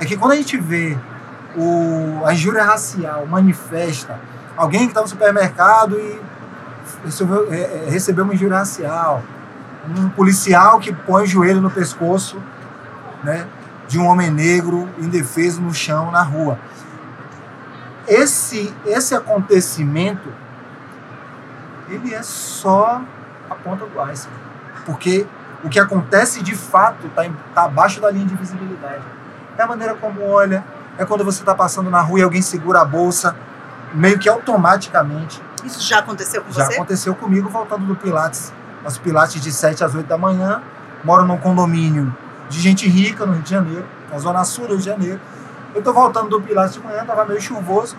é 0.00 0.04
que 0.06 0.16
quando 0.16 0.32
a 0.32 0.36
gente 0.36 0.56
vê 0.56 0.96
o, 1.56 2.24
a 2.24 2.32
injúria 2.32 2.64
racial 2.64 3.26
manifesta, 3.26 4.18
alguém 4.56 4.82
que 4.82 4.88
está 4.88 5.00
no 5.00 5.08
supermercado 5.08 5.98
e 5.98 6.20
recebeu, 7.04 7.52
é, 7.52 7.86
recebeu 7.88 8.24
uma 8.24 8.34
injúria 8.34 8.58
racial, 8.58 9.22
um 9.96 10.08
policial 10.10 10.80
que 10.80 10.92
põe 10.92 11.24
o 11.24 11.26
joelho 11.26 11.60
no 11.60 11.70
pescoço 11.70 12.40
né, 13.22 13.46
de 13.88 13.98
um 13.98 14.06
homem 14.06 14.30
negro 14.30 14.88
indefeso 14.98 15.60
no 15.60 15.72
chão, 15.74 16.10
na 16.10 16.22
rua. 16.22 16.58
Esse, 18.06 18.72
esse 18.84 19.14
acontecimento, 19.14 20.28
ele 21.88 22.14
é 22.14 22.22
só 22.22 23.00
a 23.48 23.54
ponta 23.54 23.86
do 23.86 24.00
iceberg. 24.00 24.42
Porque 24.84 25.26
o 25.62 25.68
que 25.68 25.78
acontece 25.78 26.42
de 26.42 26.54
fato 26.54 27.06
está 27.06 27.24
tá 27.54 27.64
abaixo 27.64 28.00
da 28.00 28.10
linha 28.10 28.26
de 28.26 28.34
visibilidade. 28.34 29.02
É 29.56 29.62
a 29.62 29.66
maneira 29.66 29.94
como 29.94 30.22
olha, 30.22 30.62
é 30.98 31.04
quando 31.04 31.24
você 31.24 31.40
está 31.40 31.54
passando 31.54 31.90
na 31.90 32.00
rua 32.00 32.20
e 32.20 32.22
alguém 32.22 32.42
segura 32.42 32.80
a 32.80 32.84
bolsa, 32.84 33.34
meio 33.92 34.18
que 34.18 34.28
automaticamente. 34.28 35.42
Isso 35.64 35.82
já 35.82 35.98
aconteceu 35.98 36.42
com 36.42 36.52
já 36.52 36.64
você? 36.64 36.72
Já 36.72 36.76
aconteceu 36.76 37.14
comigo 37.14 37.48
voltando 37.48 37.86
do 37.86 37.96
Pilates. 37.96 38.52
Faço 38.82 39.00
Pilates 39.00 39.40
de 39.40 39.50
7 39.52 39.82
às 39.82 39.94
8 39.94 40.06
da 40.06 40.18
manhã, 40.18 40.62
moro 41.02 41.24
num 41.24 41.38
condomínio 41.38 42.14
de 42.48 42.60
gente 42.60 42.88
rica 42.88 43.24
no 43.24 43.32
Rio 43.32 43.42
de 43.42 43.50
Janeiro, 43.50 43.84
na 44.10 44.18
zona 44.18 44.44
sul 44.44 44.66
do 44.66 44.74
Rio 44.74 44.78
de 44.78 44.84
Janeiro. 44.84 45.20
Eu 45.74 45.78
estou 45.78 45.94
voltando 45.94 46.28
do 46.28 46.40
Pilates 46.40 46.74
de 46.74 46.80
manhã, 46.80 47.00
estava 47.00 47.24
meio 47.24 47.40
chuvoso. 47.40 47.96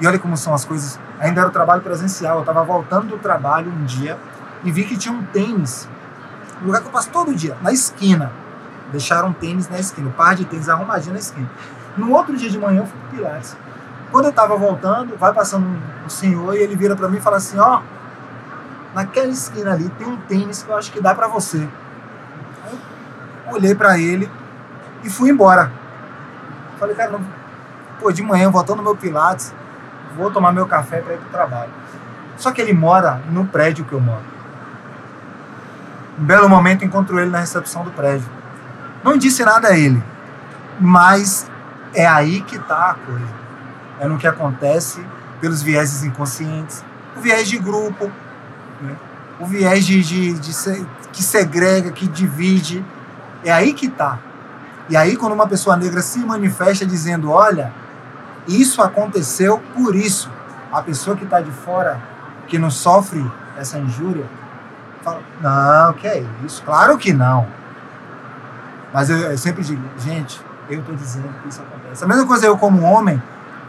E 0.00 0.06
olha 0.06 0.18
como 0.18 0.36
são 0.36 0.54
as 0.54 0.64
coisas. 0.64 0.98
Ainda 1.20 1.40
era 1.40 1.48
o 1.48 1.52
trabalho 1.52 1.82
presencial. 1.82 2.36
Eu 2.36 2.40
estava 2.40 2.64
voltando 2.64 3.08
do 3.08 3.18
trabalho 3.18 3.70
um 3.70 3.84
dia 3.84 4.18
e 4.64 4.70
vi 4.72 4.84
que 4.84 4.96
tinha 4.96 5.14
um 5.14 5.22
tênis, 5.24 5.88
um 6.62 6.66
lugar 6.66 6.80
que 6.80 6.88
eu 6.88 6.92
passo 6.92 7.10
todo 7.10 7.34
dia, 7.34 7.56
na 7.60 7.72
esquina. 7.72 8.32
Deixaram 8.90 9.28
um 9.28 9.32
tênis 9.32 9.68
na 9.68 9.78
esquina, 9.78 10.08
um 10.08 10.12
par 10.12 10.34
de 10.34 10.44
tênis 10.44 10.68
arrumadinho 10.68 11.12
na 11.12 11.18
esquina. 11.18 11.48
No 11.96 12.10
outro 12.12 12.36
dia 12.36 12.50
de 12.50 12.58
manhã 12.58 12.80
eu 12.80 12.86
fui 12.86 12.98
pro 13.00 13.18
Pilates. 13.18 13.56
Quando 14.10 14.26
eu 14.26 14.30
estava 14.30 14.56
voltando, 14.56 15.16
vai 15.16 15.32
passando 15.32 15.66
um 16.04 16.08
senhor 16.08 16.54
e 16.54 16.58
ele 16.58 16.76
vira 16.76 16.94
para 16.94 17.08
mim 17.08 17.18
e 17.18 17.20
fala 17.20 17.36
assim: 17.36 17.58
Ó, 17.58 17.80
naquela 18.94 19.28
esquina 19.28 19.72
ali 19.72 19.88
tem 19.90 20.06
um 20.06 20.16
tênis 20.16 20.62
que 20.62 20.70
eu 20.70 20.76
acho 20.76 20.92
que 20.92 21.00
dá 21.00 21.14
para 21.14 21.26
você. 21.26 21.68
Eu 23.46 23.54
olhei 23.54 23.74
para 23.74 23.98
ele 23.98 24.30
e 25.02 25.10
fui 25.10 25.30
embora. 25.30 25.70
Falei, 26.78 26.94
cara, 26.94 27.12
não... 27.12 27.20
pô, 28.00 28.10
de 28.10 28.22
manhã 28.22 28.50
voltando 28.50 28.82
meu 28.82 28.96
Pilates, 28.96 29.54
vou 30.16 30.30
tomar 30.30 30.52
meu 30.52 30.66
café 30.66 31.00
para 31.00 31.14
ir 31.14 31.18
pro 31.18 31.28
trabalho. 31.30 31.70
Só 32.36 32.50
que 32.50 32.60
ele 32.60 32.72
mora 32.72 33.20
no 33.30 33.46
prédio 33.46 33.84
que 33.84 33.92
eu 33.92 34.00
moro. 34.00 34.22
Um 36.18 36.24
belo 36.24 36.48
momento 36.48 36.84
encontro 36.84 37.18
ele 37.18 37.30
na 37.30 37.38
recepção 37.38 37.84
do 37.84 37.90
prédio. 37.90 38.28
Não 39.02 39.16
disse 39.16 39.44
nada 39.44 39.68
a 39.68 39.78
ele, 39.78 40.02
mas 40.80 41.50
é 41.94 42.06
aí 42.06 42.40
que 42.42 42.56
está 42.56 42.90
a 42.90 42.94
coisa. 42.94 43.44
É 44.00 44.06
no 44.06 44.18
que 44.18 44.26
acontece 44.26 45.04
pelos 45.40 45.62
vieses 45.62 46.02
inconscientes. 46.04 46.84
O 47.16 47.20
viés 47.20 47.48
de 47.48 47.58
grupo, 47.58 48.10
né? 48.80 48.96
o 49.38 49.46
viés 49.46 49.86
de, 49.86 50.02
de, 50.02 50.32
de, 50.34 50.86
que 51.12 51.22
segrega, 51.22 51.92
que 51.92 52.06
divide. 52.06 52.84
É 53.44 53.52
aí 53.52 53.72
que 53.72 53.86
está. 53.86 54.18
E 54.88 54.96
aí, 54.96 55.16
quando 55.16 55.32
uma 55.32 55.46
pessoa 55.46 55.76
negra 55.76 56.02
se 56.02 56.18
manifesta 56.18 56.84
dizendo: 56.84 57.30
Olha, 57.30 57.72
isso 58.46 58.82
aconteceu 58.82 59.58
por 59.74 59.94
isso, 59.94 60.30
a 60.70 60.82
pessoa 60.82 61.16
que 61.16 61.24
está 61.24 61.40
de 61.40 61.50
fora, 61.50 62.00
que 62.46 62.58
não 62.58 62.70
sofre 62.70 63.24
essa 63.56 63.78
injúria, 63.78 64.26
fala: 65.02 65.22
Não, 65.40 65.92
que 65.94 66.06
é 66.06 66.24
isso? 66.44 66.62
Claro 66.64 66.98
que 66.98 67.12
não. 67.12 67.46
Mas 68.92 69.10
eu, 69.10 69.16
eu 69.16 69.38
sempre 69.38 69.62
digo, 69.64 69.82
gente, 69.98 70.40
eu 70.68 70.80
estou 70.80 70.94
dizendo 70.94 71.28
que 71.42 71.48
isso 71.48 71.62
acontece. 71.62 72.04
A 72.04 72.06
mesma 72.06 72.26
coisa 72.26 72.46
eu 72.46 72.56
como 72.56 72.82
homem, 72.82 73.22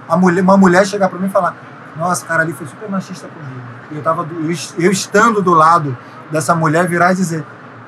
a 0.07 0.17
mulher, 0.17 0.41
uma 0.41 0.57
mulher 0.57 0.85
chegar 0.85 1.09
para 1.09 1.19
mim 1.19 1.27
e 1.27 1.29
falar, 1.29 1.55
nossa, 1.95 2.25
cara 2.25 2.43
ali 2.43 2.53
foi 2.53 2.67
super 2.67 2.89
machista 2.89 3.27
comigo. 3.27 3.61
E 3.91 3.97
eu, 3.97 4.03
tava 4.03 4.23
do, 4.23 4.35
eu, 4.49 4.55
eu 4.79 4.91
estando 4.91 5.41
do 5.41 5.53
lado 5.53 5.97
dessa 6.31 6.55
mulher 6.55 6.87
virar 6.87 7.13
e 7.13 7.15
dizer, 7.15 7.45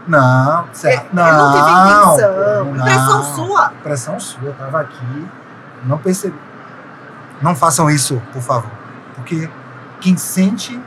não, 0.07 0.65
certo, 0.71 1.13
não, 1.13 1.25
não 1.25 1.51
teve 1.51 1.69
intenção, 1.69 2.65
não, 2.65 2.75
impressão 2.77 3.23
sua. 3.23 3.71
Impressão 3.79 4.19
sua, 4.19 4.43
eu 4.43 4.53
tava 4.53 4.81
aqui, 4.81 5.27
não 5.83 5.97
percebi. 5.97 6.39
Não 7.41 7.55
façam 7.55 7.89
isso, 7.89 8.21
por 8.33 8.41
favor. 8.41 8.71
Porque 9.15 9.49
quem 9.99 10.17
sente 10.17 10.81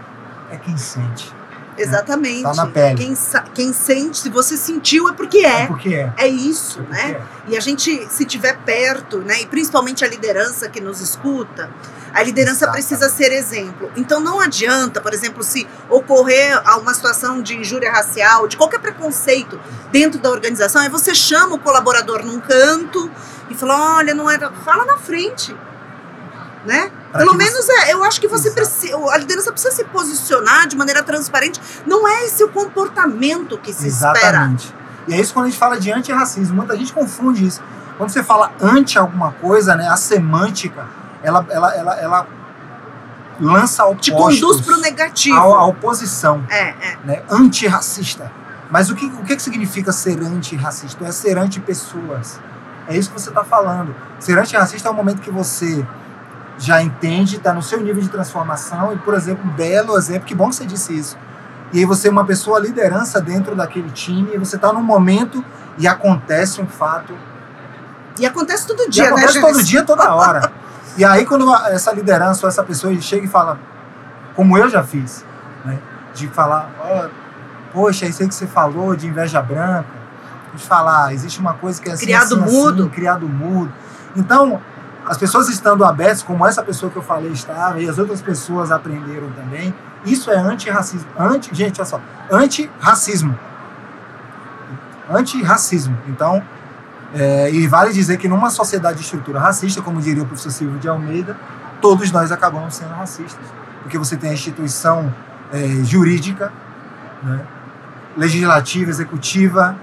é 0.51 0.57
quem 0.57 0.77
sente. 0.77 1.35
Exatamente. 1.83 2.43
Tá 2.43 2.55
na 2.55 2.67
pele. 2.67 2.97
Quem, 2.97 3.15
quem 3.55 3.73
sente, 3.73 4.19
se 4.19 4.29
você 4.29 4.57
sentiu, 4.57 5.09
é 5.09 5.13
porque 5.13 5.39
É 5.39 5.63
é. 5.63 5.67
porque 5.67 5.95
é. 5.95 6.13
É 6.17 6.29
isso, 6.29 6.81
É 6.89 6.93
né? 6.93 7.11
é. 7.13 7.51
E 7.53 7.57
a 7.57 7.61
gente, 7.61 8.07
se 8.11 8.25
tiver 8.25 8.57
perto, 8.59 9.19
né, 9.19 9.41
e 9.43 9.47
principalmente 9.47 10.05
a 10.05 10.09
liderança 10.09 10.69
que 10.69 10.81
nos 10.81 11.01
escuta, 11.01 11.71
a 12.13 12.23
liderança 12.23 12.65
Exatamente. 12.65 12.87
precisa 12.87 13.09
ser 13.09 13.33
exemplo. 13.33 13.91
Então 13.97 14.21
não 14.21 14.41
adianta, 14.41 15.01
por 15.01 15.13
exemplo, 15.13 15.43
se 15.43 15.67
ocorrer 15.89 16.61
uma 16.79 16.93
situação 16.95 17.41
de 17.43 17.57
injúria 17.57 17.91
racial, 17.91 18.47
de 18.47 18.57
qualquer 18.57 18.81
preconceito 18.81 19.59
dentro 19.91 20.21
da 20.21 20.31
organização, 20.31 20.83
aí 20.83 20.89
você 20.89 21.15
chama 21.15 21.55
o 21.55 21.59
colaborador 21.59 22.25
num 22.25 22.41
canto 22.41 23.11
e 23.49 23.55
fala: 23.55 23.97
olha, 23.97 24.15
não 24.15 24.31
era. 24.31 24.51
Fala 24.65 24.85
na 24.85 24.97
frente. 24.99 25.55
Né? 26.65 26.91
Pra 27.11 27.21
Pelo 27.21 27.35
menos 27.35 27.67
é, 27.71 27.93
eu 27.95 28.05
acho 28.05 28.21
que 28.21 28.29
você 28.29 28.51
precisa, 28.51 28.95
a 29.11 29.17
liderança 29.17 29.51
precisa 29.51 29.75
se 29.75 29.83
posicionar 29.85 30.69
de 30.69 30.77
maneira 30.77 31.03
transparente. 31.03 31.59
Não 31.87 32.07
é 32.07 32.27
esse 32.27 32.45
o 32.45 32.49
comportamento 32.49 33.57
que 33.57 33.73
se 33.73 33.89
espera. 33.89 34.19
Exatamente. 34.19 34.75
E 35.09 35.15
é 35.15 35.21
isso 35.21 35.33
quando 35.33 35.47
a 35.47 35.49
gente 35.49 35.59
fala 35.59 35.81
de 35.81 35.91
antirracismo. 35.91 36.57
Muita 36.57 36.77
gente 36.77 36.93
confunde 36.93 37.47
isso. 37.47 37.63
Quando 37.97 38.11
você 38.11 38.23
fala 38.23 38.53
anti 38.61 38.99
alguma 38.99 39.33
coisa, 39.33 39.75
né, 39.75 39.89
a 39.89 39.97
semântica, 39.97 40.87
ela, 41.23 41.47
ela, 41.49 41.75
ela, 41.75 41.95
ela 42.01 42.27
lança 43.41 43.85
opostos 43.87 44.05
Te 44.05 44.13
conduz 44.13 44.61
para 44.61 44.75
o 44.75 44.81
negativo. 44.81 45.37
à 45.39 45.65
oposição, 45.67 46.45
É, 46.51 46.69
é. 46.69 46.99
né, 47.05 47.23
antirracista. 47.31 48.31
Mas 48.71 48.91
o 48.91 48.95
que, 48.95 49.07
o 49.07 49.25
que 49.25 49.35
que 49.35 49.43
significa 49.43 49.93
ser 49.93 50.21
antirracista? 50.23 51.05
É 51.05 51.11
ser 51.11 51.39
anti-pessoas. 51.39 52.39
É 52.87 52.97
isso 52.97 53.11
que 53.11 53.21
você 53.21 53.31
está 53.31 53.43
falando. 53.45 53.95
Ser 54.19 54.39
antirracista 54.39 54.89
é 54.89 54.93
o 54.93 54.95
momento 54.95 55.21
que 55.21 55.31
você 55.31 55.85
já 56.61 56.83
entende, 56.83 57.37
está 57.37 57.55
no 57.55 57.63
seu 57.63 57.81
nível 57.81 58.03
de 58.03 58.09
transformação 58.11 58.93
e, 58.93 58.99
por 58.99 59.15
exemplo, 59.15 59.45
um 59.49 59.53
belo 59.55 59.97
exemplo, 59.97 60.27
que 60.27 60.35
bom 60.35 60.51
que 60.51 60.57
você 60.57 60.67
disse 60.67 60.97
isso. 60.97 61.17
E 61.73 61.79
aí 61.79 61.85
você 61.87 62.09
é 62.09 62.11
uma 62.11 62.25
pessoa 62.25 62.61
liderança 62.61 63.19
dentro 63.21 63.57
daquele 63.57 63.91
time 63.91 64.31
e 64.35 64.39
você 64.39 64.57
está 64.57 64.71
num 64.73 64.83
momento 64.83 65.43
e 65.79 65.89
acontece 65.89 66.61
um 66.61 66.67
fato 66.67 67.15
E 68.19 68.27
acontece 68.27 68.67
todo 68.67 68.83
e 68.83 68.91
dia, 68.91 69.05
né, 69.05 69.09
acontece 69.11 69.41
todo 69.41 69.63
dia, 69.63 69.83
toda 69.85 70.15
hora. 70.15 70.53
e 70.99 71.05
aí 71.05 71.25
quando 71.25 71.51
essa 71.67 71.93
liderança 71.93 72.45
ou 72.45 72.49
essa 72.49 72.63
pessoa 72.63 72.95
chega 73.01 73.25
e 73.25 73.29
fala, 73.29 73.59
como 74.37 74.59
eu 74.59 74.69
já 74.69 74.83
fiz, 74.83 75.25
né? 75.65 75.79
De 76.13 76.29
falar, 76.29 76.71
ó, 76.81 77.09
poxa, 77.73 78.05
isso 78.05 78.23
aí 78.23 78.29
que 78.29 78.35
você 78.35 78.47
falou 78.47 78.95
de 78.95 79.07
inveja 79.07 79.41
branca, 79.41 79.87
de 80.55 80.63
falar, 80.63 81.15
existe 81.15 81.41
uma 81.41 81.55
coisa 81.55 81.81
que 81.81 81.89
é 81.89 81.93
assim, 81.93 82.05
Criado 82.07 82.35
assim, 82.35 82.53
mudo. 82.53 82.83
assim, 82.83 82.91
criado 82.93 83.29
mudo. 83.29 83.73
Então, 84.17 84.61
as 85.11 85.19
pessoas 85.19 85.49
estando 85.49 85.85
abertas, 85.85 86.23
como 86.23 86.47
essa 86.47 86.63
pessoa 86.63 86.89
que 86.89 86.97
eu 86.97 87.03
falei 87.03 87.33
estava, 87.33 87.81
e 87.81 87.89
as 87.89 87.99
outras 87.99 88.23
pessoas 88.23 88.71
aprenderam 88.71 89.29
também, 89.33 89.75
isso 90.05 90.31
é 90.31 90.37
antirracismo. 90.37 91.09
Anti, 91.19 91.53
gente, 91.53 91.81
olha 91.81 91.85
só, 91.85 92.01
antirracismo. 92.31 93.37
Antirracismo. 95.11 95.99
Então, 96.07 96.41
é, 97.13 97.51
e 97.51 97.67
vale 97.67 97.93
dizer 97.93 98.19
que 98.19 98.29
numa 98.29 98.51
sociedade 98.51 98.99
de 98.99 99.03
estrutura 99.03 99.41
racista, 99.41 99.83
como 99.83 100.01
diria 100.01 100.23
o 100.23 100.27
professor 100.27 100.53
Silvio 100.53 100.79
de 100.79 100.87
Almeida, 100.87 101.37
todos 101.81 102.13
nós 102.13 102.31
acabamos 102.31 102.77
sendo 102.77 102.95
racistas. 102.95 103.45
Porque 103.83 103.99
você 103.99 104.17
tem 104.17 104.31
a 104.31 104.35
instituição 104.35 105.13
é, 105.53 105.67
jurídica, 105.83 106.53
né, 107.21 107.41
legislativa, 108.17 108.89
executiva, 108.89 109.75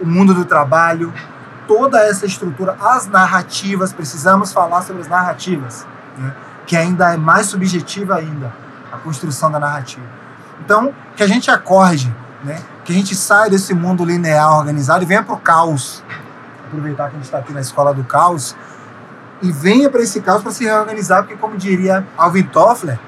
o 0.00 0.06
mundo 0.06 0.32
do 0.32 0.44
trabalho, 0.44 1.12
toda 1.68 2.00
essa 2.00 2.24
estrutura, 2.24 2.76
as 2.80 3.06
narrativas, 3.06 3.92
precisamos 3.92 4.52
falar 4.52 4.82
sobre 4.82 5.02
as 5.02 5.08
narrativas, 5.08 5.86
né, 6.16 6.34
que 6.66 6.74
ainda 6.74 7.12
é 7.12 7.16
mais 7.16 7.46
subjetiva 7.46 8.16
ainda, 8.16 8.52
a 8.90 8.96
construção 8.96 9.50
da 9.50 9.60
narrativa. 9.60 10.06
Então, 10.64 10.92
que 11.14 11.22
a 11.22 11.26
gente 11.28 11.50
acorde, 11.50 12.12
né, 12.42 12.58
que 12.84 12.92
a 12.92 12.94
gente 12.94 13.14
saia 13.14 13.50
desse 13.50 13.74
mundo 13.74 14.04
linear 14.04 14.56
organizado 14.56 15.04
e 15.04 15.06
venha 15.06 15.22
para 15.22 15.34
o 15.34 15.38
caos. 15.38 16.02
Aproveitar 16.66 17.10
que 17.10 17.10
a 17.10 17.18
gente 17.18 17.24
está 17.24 17.38
aqui 17.38 17.52
na 17.52 17.60
escola 17.60 17.92
do 17.92 18.02
caos 18.02 18.56
e 19.42 19.52
venha 19.52 19.88
para 19.90 20.00
esse 20.00 20.20
caos 20.20 20.42
para 20.42 20.50
se 20.50 20.64
reorganizar, 20.64 21.22
porque, 21.22 21.36
como 21.36 21.56
diria 21.56 22.06
Alvin 22.16 22.44
Toffler, 22.44 22.98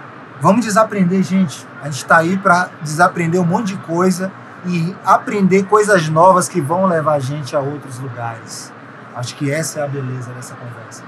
vamos 0.40 0.64
desaprender, 0.64 1.22
gente. 1.22 1.66
A 1.80 1.86
gente 1.86 1.96
está 1.96 2.18
aí 2.18 2.36
para 2.36 2.68
desaprender 2.82 3.40
um 3.40 3.44
monte 3.44 3.68
de 3.68 3.76
coisa 3.78 4.30
e 4.66 4.94
aprender 5.04 5.64
coisas 5.64 6.08
novas 6.08 6.48
que 6.48 6.60
vão 6.60 6.86
levar 6.86 7.14
a 7.14 7.18
gente 7.18 7.56
a 7.56 7.60
outros 7.60 7.98
lugares. 7.98 8.72
Acho 9.14 9.34
que 9.36 9.50
essa 9.50 9.80
é 9.80 9.82
a 9.82 9.88
beleza 9.88 10.32
dessa 10.32 10.54
conversa. 10.54 11.02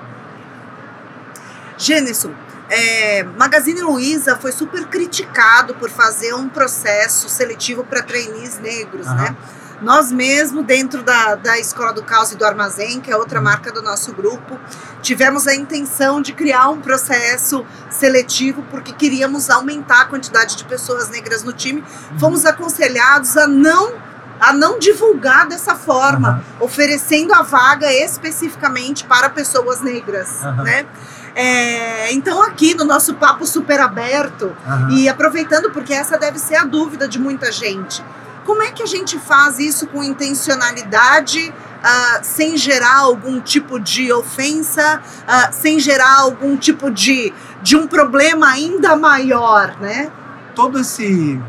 Gênesis, 1.76 2.28
é, 2.68 3.22
Magazine 3.22 3.82
Luiza 3.82 4.36
foi 4.36 4.52
super 4.52 4.86
criticado 4.86 5.74
por 5.74 5.90
fazer 5.90 6.34
um 6.34 6.48
processo 6.48 7.28
seletivo 7.28 7.84
para 7.84 8.02
trainees 8.02 8.58
negros, 8.58 9.06
Aham. 9.06 9.16
né? 9.16 9.36
Nós 9.80 10.12
mesmo, 10.12 10.62
dentro 10.62 11.02
da, 11.02 11.34
da 11.34 11.58
Escola 11.58 11.92
do 11.92 12.02
Caos 12.02 12.32
e 12.32 12.36
do 12.36 12.44
Armazém, 12.44 13.00
que 13.00 13.10
é 13.10 13.16
outra 13.16 13.38
Uhum. 13.38 13.44
marca 13.44 13.72
do 13.72 13.82
nosso 13.82 14.12
grupo, 14.12 14.58
tivemos 15.00 15.46
a 15.48 15.54
intenção 15.54 16.20
de 16.22 16.32
criar 16.32 16.68
um 16.68 16.80
processo 16.80 17.64
seletivo 17.90 18.62
porque 18.70 18.92
queríamos 18.92 19.50
aumentar 19.50 20.02
a 20.02 20.04
quantidade 20.04 20.56
de 20.56 20.64
pessoas 20.64 21.08
negras 21.08 21.42
no 21.42 21.52
time. 21.52 21.82
Fomos 22.18 22.44
aconselhados 22.46 23.36
a 23.36 23.46
não 23.48 24.12
a 24.40 24.52
não 24.52 24.76
divulgar 24.76 25.46
dessa 25.46 25.76
forma, 25.76 26.28
Aham. 26.30 26.42
oferecendo 26.58 27.32
a 27.32 27.42
vaga 27.42 27.92
especificamente 27.92 29.04
para 29.04 29.30
pessoas 29.30 29.80
negras, 29.80 30.42
Aham. 30.44 30.62
né? 30.64 30.86
É, 31.34 32.12
então 32.12 32.42
aqui 32.42 32.74
no 32.74 32.84
nosso 32.84 33.14
papo 33.14 33.46
super 33.46 33.78
aberto 33.80 34.52
Aham. 34.66 34.90
e 34.90 35.08
aproveitando 35.08 35.70
porque 35.70 35.94
essa 35.94 36.18
deve 36.18 36.40
ser 36.40 36.56
a 36.56 36.64
dúvida 36.64 37.06
de 37.06 37.20
muita 37.20 37.52
gente, 37.52 38.04
como 38.44 38.62
é 38.62 38.70
que 38.72 38.82
a 38.82 38.86
gente 38.86 39.18
faz 39.18 39.58
isso 39.58 39.86
com 39.86 40.02
intencionalidade, 40.02 41.52
ah, 41.82 42.20
sem 42.22 42.56
gerar 42.56 42.98
algum 42.98 43.40
tipo 43.40 43.78
de 43.78 44.12
ofensa, 44.12 45.00
ah, 45.26 45.50
sem 45.52 45.78
gerar 45.78 46.20
algum 46.20 46.56
tipo 46.56 46.90
de, 46.90 47.32
de 47.62 47.76
um 47.76 47.86
problema 47.86 48.48
ainda 48.48 48.96
maior, 48.96 49.76
né? 49.80 50.10
todo 50.54 50.78
esse 50.78 51.40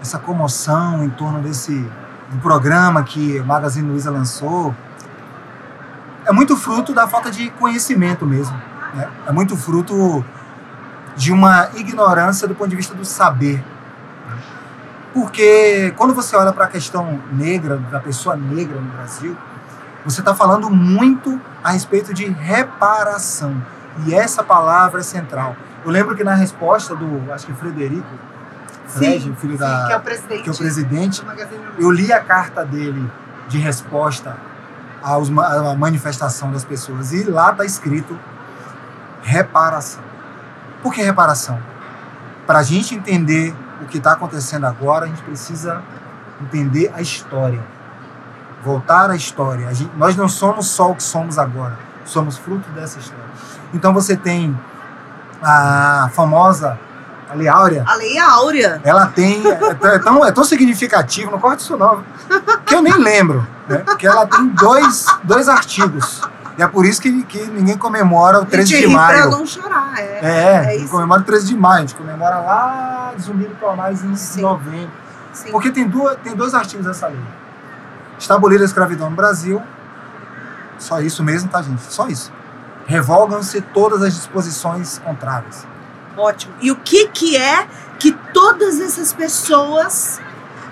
essa 0.00 0.18
comoção 0.18 1.04
em 1.04 1.10
torno 1.10 1.40
desse 1.40 1.72
do 2.30 2.38
programa 2.38 3.02
que 3.04 3.38
o 3.38 3.44
Magazine 3.44 3.88
Luiza 3.88 4.10
lançou 4.10 4.74
é 6.24 6.32
muito 6.32 6.56
fruto 6.56 6.92
da 6.92 7.06
falta 7.06 7.30
de 7.30 7.50
conhecimento 7.50 8.24
mesmo. 8.24 8.56
né? 8.94 9.08
É 9.26 9.32
muito 9.32 9.56
fruto 9.56 10.24
de 11.16 11.32
uma 11.32 11.68
ignorância 11.74 12.48
do 12.48 12.54
ponto 12.54 12.70
de 12.70 12.76
vista 12.76 12.94
do 12.94 13.04
saber. 13.04 13.62
Porque 15.12 15.92
quando 15.96 16.14
você 16.14 16.34
olha 16.36 16.52
para 16.52 16.64
a 16.64 16.68
questão 16.68 17.20
negra, 17.32 17.76
da 17.76 18.00
pessoa 18.00 18.36
negra 18.36 18.80
no 18.80 18.90
Brasil, 18.92 19.36
você 20.04 20.20
está 20.20 20.34
falando 20.34 20.70
muito 20.70 21.40
a 21.62 21.70
respeito 21.70 22.14
de 22.14 22.24
reparação. 22.24 23.54
E 24.06 24.14
essa 24.14 24.42
palavra 24.42 25.00
é 25.00 25.02
central. 25.02 25.54
Eu 25.84 25.90
lembro 25.90 26.16
que 26.16 26.24
na 26.24 26.34
resposta 26.34 26.94
do, 26.94 27.32
acho 27.32 27.46
que 27.46 27.52
Frederico, 27.52 28.06
Fred, 28.86 29.34
filho 29.36 29.58
da, 29.58 29.86
que 29.86 29.92
é 29.92 29.96
o 29.96 30.00
presidente. 30.00 30.42
que 30.42 30.48
é 30.48 30.52
o 30.52 30.56
presidente, 30.56 31.24
eu 31.78 31.90
li 31.90 32.12
a 32.12 32.20
carta 32.20 32.64
dele 32.64 33.10
de 33.48 33.58
resposta 33.58 34.36
aos, 35.02 35.30
à 35.30 35.74
manifestação 35.74 36.52
das 36.52 36.64
pessoas 36.64 37.12
e 37.12 37.24
lá 37.24 37.50
está 37.50 37.64
escrito 37.64 38.18
reparação. 39.22 40.02
Por 40.82 40.92
que 40.92 41.02
reparação? 41.02 41.58
Para 42.46 42.58
a 42.58 42.62
gente 42.62 42.94
entender 42.94 43.54
o 43.82 43.86
que 43.86 43.98
está 43.98 44.12
acontecendo 44.12 44.64
agora, 44.66 45.04
a 45.04 45.08
gente 45.08 45.22
precisa 45.22 45.82
entender 46.40 46.90
a 46.94 47.00
história. 47.00 47.60
Voltar 48.64 49.10
à 49.10 49.16
história. 49.16 49.68
A 49.68 49.72
gente- 49.72 49.90
nós 49.96 50.14
não 50.16 50.28
somos 50.28 50.66
só 50.68 50.90
o 50.90 50.94
que 50.94 51.02
somos 51.02 51.38
agora, 51.38 51.76
somos 52.04 52.38
fruto 52.38 52.68
dessa 52.70 52.98
história. 52.98 53.24
Então 53.74 53.92
você 53.92 54.16
tem 54.16 54.56
a 55.42 56.08
famosa 56.14 56.78
a 57.30 57.34
Lei 57.34 57.48
Áurea, 57.48 57.82
A 57.88 57.94
Lei 57.94 58.18
Áurea. 58.18 58.80
ela 58.84 59.06
tem. 59.06 59.44
É, 59.46 59.74
t- 59.74 59.86
é 59.86 59.98
tão, 59.98 60.24
é 60.24 60.30
tão 60.30 60.44
significativo, 60.44 61.30
não 61.30 61.38
corte 61.40 61.60
isso 61.60 61.76
não, 61.78 62.04
que 62.66 62.74
eu 62.74 62.82
nem 62.82 62.92
lembro. 62.92 63.46
Né? 63.66 63.82
Que 63.98 64.06
ela 64.06 64.26
tem 64.26 64.48
dois, 64.48 65.06
dois 65.24 65.48
artigos. 65.48 66.20
E 66.58 66.62
é 66.62 66.66
por 66.68 66.84
isso 66.84 67.00
que, 67.00 67.22
que 67.24 67.46
ninguém 67.46 67.78
comemora 67.78 68.40
o 68.40 68.44
13 68.44 68.68
gente 68.68 68.80
de 68.80 68.86
ri 68.86 68.92
pra 68.92 69.02
maio. 69.02 69.30
não 69.30 69.46
chorar, 69.46 69.94
é. 69.98 70.20
É, 70.22 70.64
é 70.66 70.76
isso. 70.76 70.88
comemora 70.90 71.20
o 71.22 71.24
13 71.24 71.46
de 71.46 71.56
maio, 71.56 71.76
a 71.78 71.80
gente 71.80 71.94
comemora 71.94 72.38
lá 72.40 73.12
de 73.16 73.22
Zumbi 73.22 73.44
do 73.44 73.54
Palmares 73.56 74.04
em 74.04 74.14
Sim. 74.14 74.42
novembro. 74.42 74.90
Sim. 75.32 75.50
Porque 75.50 75.70
tem, 75.70 75.88
duas, 75.88 76.16
tem 76.22 76.34
dois 76.36 76.52
artigos 76.52 76.84
dessa 76.86 77.06
lei. 77.06 77.18
Estabolida 78.18 78.62
a 78.62 78.66
escravidão 78.66 79.10
no 79.10 79.16
Brasil 79.16 79.60
Só 80.78 81.00
isso 81.00 81.24
mesmo, 81.24 81.48
tá, 81.48 81.62
gente? 81.62 81.82
Só 81.82 82.06
isso. 82.06 82.30
Revogam-se 82.86 83.60
todas 83.60 84.02
as 84.02 84.14
disposições 84.14 84.98
contrárias. 84.98 85.66
Ótimo. 86.16 86.52
E 86.60 86.70
o 86.70 86.76
que, 86.76 87.08
que 87.08 87.36
é 87.36 87.66
que 87.98 88.12
todas 88.34 88.80
essas 88.80 89.12
pessoas 89.12 90.20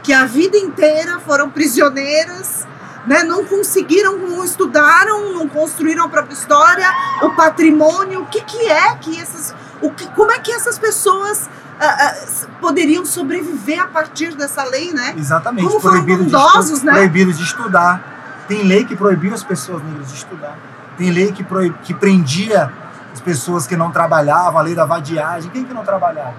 que 0.03 0.12
a 0.12 0.27
vida 0.27 0.57
inteira 0.57 1.21
foram 1.21 1.49
prisioneiras, 1.49 2.66
né, 3.07 3.23
não 3.23 3.45
conseguiram, 3.45 4.19
não 4.19 4.45
estudaram, 4.45 5.33
não 5.33 5.49
construíram 5.49 6.05
a 6.05 6.09
própria 6.09 6.35
história, 6.35 6.87
o 7.23 7.31
patrimônio, 7.31 8.23
o 8.23 8.27
que, 8.27 8.41
que 8.43 8.69
é 8.69 8.95
que 8.97 9.19
essas. 9.19 9.55
O 9.81 9.91
que, 9.91 10.07
como 10.09 10.31
é 10.31 10.39
que 10.39 10.53
essas 10.53 10.79
pessoas 10.79 11.49
ah, 11.81 11.87
ah, 11.87 12.47
poderiam 12.61 13.07
sobreviver 13.07 13.81
a 13.83 13.87
partir 13.87 14.35
dessa 14.35 14.63
lei, 14.65 14.93
né? 14.93 15.15
Exatamente. 15.17 15.67
Como 15.67 15.81
foram 15.81 16.05
proibido, 16.05 16.25
de 16.25 16.31
bondosos, 16.31 16.73
estu- 16.73 16.87
né? 16.87 16.93
proibido 16.93 17.33
de 17.33 17.43
estudar. 17.43 18.45
Tem 18.47 18.63
lei 18.65 18.85
que 18.85 18.95
proibiu 18.95 19.33
as 19.33 19.43
pessoas 19.43 19.83
negras 19.83 20.09
de 20.09 20.15
estudar. 20.17 20.59
Tem 20.99 21.11
lei 21.11 21.33
que, 21.33 21.43
proib... 21.43 21.75
que 21.83 21.95
prendia 21.95 22.71
as 23.13 23.21
pessoas 23.21 23.67
que 23.67 23.77
não 23.77 23.91
trabalhavam, 23.91 24.59
a 24.59 24.63
lei 24.63 24.75
da 24.75 24.85
vadiagem. 24.85 25.51
Quem 25.51 25.65
que 25.65 25.73
não 25.73 25.83
trabalhava? 25.85 26.35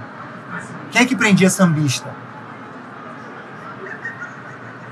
Quem 0.92 1.02
é 1.02 1.06
que 1.06 1.16
prendia 1.16 1.50
sambista? 1.50 2.10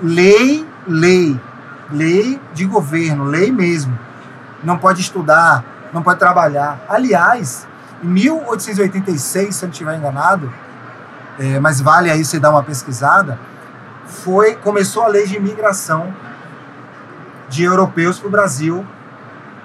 Lei, 0.01 0.65
lei. 0.87 1.39
Lei 1.91 2.39
de 2.53 2.65
governo, 2.65 3.23
lei 3.23 3.51
mesmo. 3.51 3.97
Não 4.63 4.77
pode 4.77 5.01
estudar, 5.01 5.63
não 5.93 6.03
pode 6.03 6.19
trabalhar. 6.19 6.79
Aliás, 6.87 7.67
em 8.03 8.07
1886, 8.07 9.55
se 9.55 9.63
eu 9.63 9.67
não 9.67 9.71
estiver 9.71 9.97
enganado, 9.97 10.51
é, 11.39 11.59
mas 11.59 11.79
vale 11.79 12.11
aí 12.11 12.23
você 12.23 12.39
dar 12.39 12.51
uma 12.51 12.63
pesquisada, 12.63 13.39
foi 14.05 14.55
começou 14.55 15.03
a 15.03 15.07
lei 15.07 15.25
de 15.25 15.37
imigração 15.37 16.13
de 17.47 17.63
europeus 17.63 18.19
para 18.19 18.27
o 18.27 18.31
Brasil, 18.31 18.85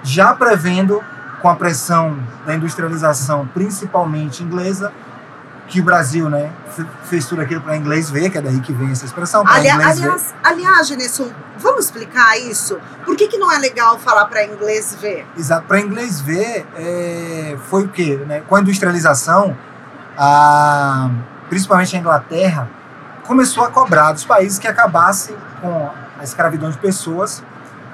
já 0.03 0.33
prevendo, 0.33 1.03
com 1.41 1.49
a 1.49 1.55
pressão 1.55 2.17
da 2.45 2.55
industrialização, 2.55 3.47
principalmente 3.53 4.43
inglesa, 4.43 4.91
que 5.67 5.79
o 5.79 5.83
Brasil 5.83 6.29
né, 6.29 6.51
fe- 6.75 6.85
fez 7.05 7.25
tudo 7.25 7.41
aquilo 7.41 7.59
para 7.61 7.75
inglês 7.75 8.09
ver, 8.09 8.29
que 8.29 8.37
é 8.37 8.41
daí 8.41 8.59
que 8.59 8.71
vem 8.71 8.91
essa 8.91 9.03
expressão, 9.05 9.43
Ali- 9.47 9.67
inglês 9.69 9.99
ver. 9.99 10.05
aliás, 10.05 10.35
aliás, 10.43 10.87
Genesson, 10.87 11.29
vamos 11.57 11.85
explicar 11.85 12.37
isso? 12.39 12.77
Por 13.03 13.15
que, 13.15 13.27
que 13.27 13.37
não 13.37 13.51
é 13.51 13.57
legal 13.57 13.97
falar 13.97 14.25
para 14.25 14.45
inglês 14.45 14.95
ver? 15.01 15.25
Exato. 15.37 15.65
Para 15.67 15.79
inglês 15.79 16.21
ver, 16.21 16.65
é, 16.75 17.57
foi 17.67 17.83
o 17.85 17.87
quê? 17.87 18.15
Né? 18.27 18.41
Com 18.47 18.55
a 18.55 18.61
industrialização, 18.61 19.57
a, 20.17 21.09
principalmente 21.49 21.95
a 21.95 21.99
Inglaterra, 21.99 22.69
começou 23.25 23.63
a 23.63 23.71
cobrar 23.71 24.11
dos 24.11 24.23
países 24.23 24.59
que 24.59 24.67
acabassem 24.67 25.35
com 25.61 25.89
a 26.19 26.23
escravidão 26.23 26.69
de 26.69 26.77
pessoas, 26.77 27.43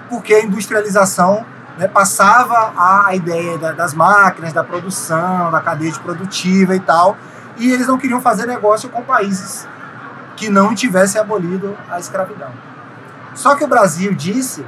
porque 0.10 0.34
a 0.34 0.44
industrialização 0.44 1.46
né, 1.78 1.88
passava 1.88 2.74
a, 2.78 3.16
ideia 3.16 3.58
da- 3.58 3.72
das 3.72 3.94
máquinas, 3.94 4.52
da 4.52 4.62
produção, 4.64 5.50
da 5.52 5.62
cadeia 5.62 5.90
de 5.92 6.00
produtiva 6.02 6.76
e 6.76 6.80
tal, 6.82 7.16
e 7.58 7.72
eles 7.72 7.88
não 7.88 7.98
queriam 7.98 8.22
fazer 8.22 8.46
negócio 8.46 8.90
com 8.90 9.02
países 9.02 9.68
que 10.36 10.50
não 10.50 10.74
tivessem 10.74 11.22
abolido 11.22 11.78
a 11.90 12.00
escravidão. 12.00 12.50
Só 13.36 13.56
que 13.56 13.64
o 13.64 13.68
Brasil 13.68 14.14
disse, 14.14 14.66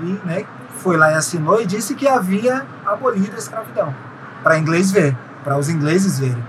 e 0.00 0.20
né, 0.24 0.44
foi 0.78 0.96
lá 0.96 1.12
e 1.12 1.14
assinou 1.14 1.60
e 1.60 1.66
disse 1.66 1.94
que 1.94 2.06
havia 2.06 2.66
abolido 2.84 3.34
a 3.34 3.38
escravidão, 3.38 3.94
para 4.42 4.58
inglês 4.58 4.90
ver, 4.90 5.16
para 5.42 5.56
os 5.56 5.68
ingleses 5.68 6.18
verem. 6.18 6.44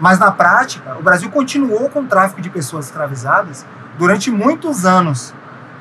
Mas 0.00 0.18
na 0.18 0.30
prática, 0.30 0.96
o 0.98 1.02
Brasil 1.02 1.30
continuou 1.30 1.88
com 1.88 2.00
o 2.00 2.06
tráfico 2.06 2.40
de 2.40 2.50
pessoas 2.50 2.86
escravizadas 2.86 3.64
durante 3.98 4.30
muitos 4.30 4.84
anos, 4.84 5.34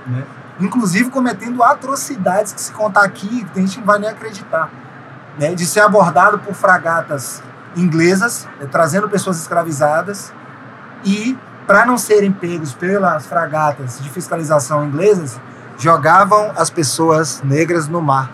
né? 0.06 0.24
inclusive 0.60 1.10
cometendo 1.10 1.64
atrocidades 1.64 2.54
que 2.54 2.62
se 2.62 2.72
contar 2.72 3.04
aqui, 3.04 3.46
a 3.56 3.60
gente 3.60 3.80
não 3.80 3.86
vai 3.86 4.00
nem 4.00 4.10
acreditar, 4.10 4.70
né? 5.38 5.54
de 5.54 5.66
ser 5.66 5.82
abordado 5.82 6.40
por 6.40 6.54
fragatas 6.54 7.44
inglesas, 7.78 8.48
né, 8.60 8.68
trazendo 8.70 9.08
pessoas 9.08 9.40
escravizadas, 9.40 10.34
e 11.06 11.38
para 11.66 11.86
não 11.86 11.98
serem 11.98 12.32
pegos 12.32 12.74
pelas 12.74 13.26
fragatas 13.26 14.00
de 14.02 14.10
fiscalização 14.10 14.86
inglesas, 14.86 15.40
jogavam 15.78 16.52
as 16.56 16.70
pessoas 16.70 17.42
negras 17.44 17.88
no 17.88 18.02
mar. 18.02 18.32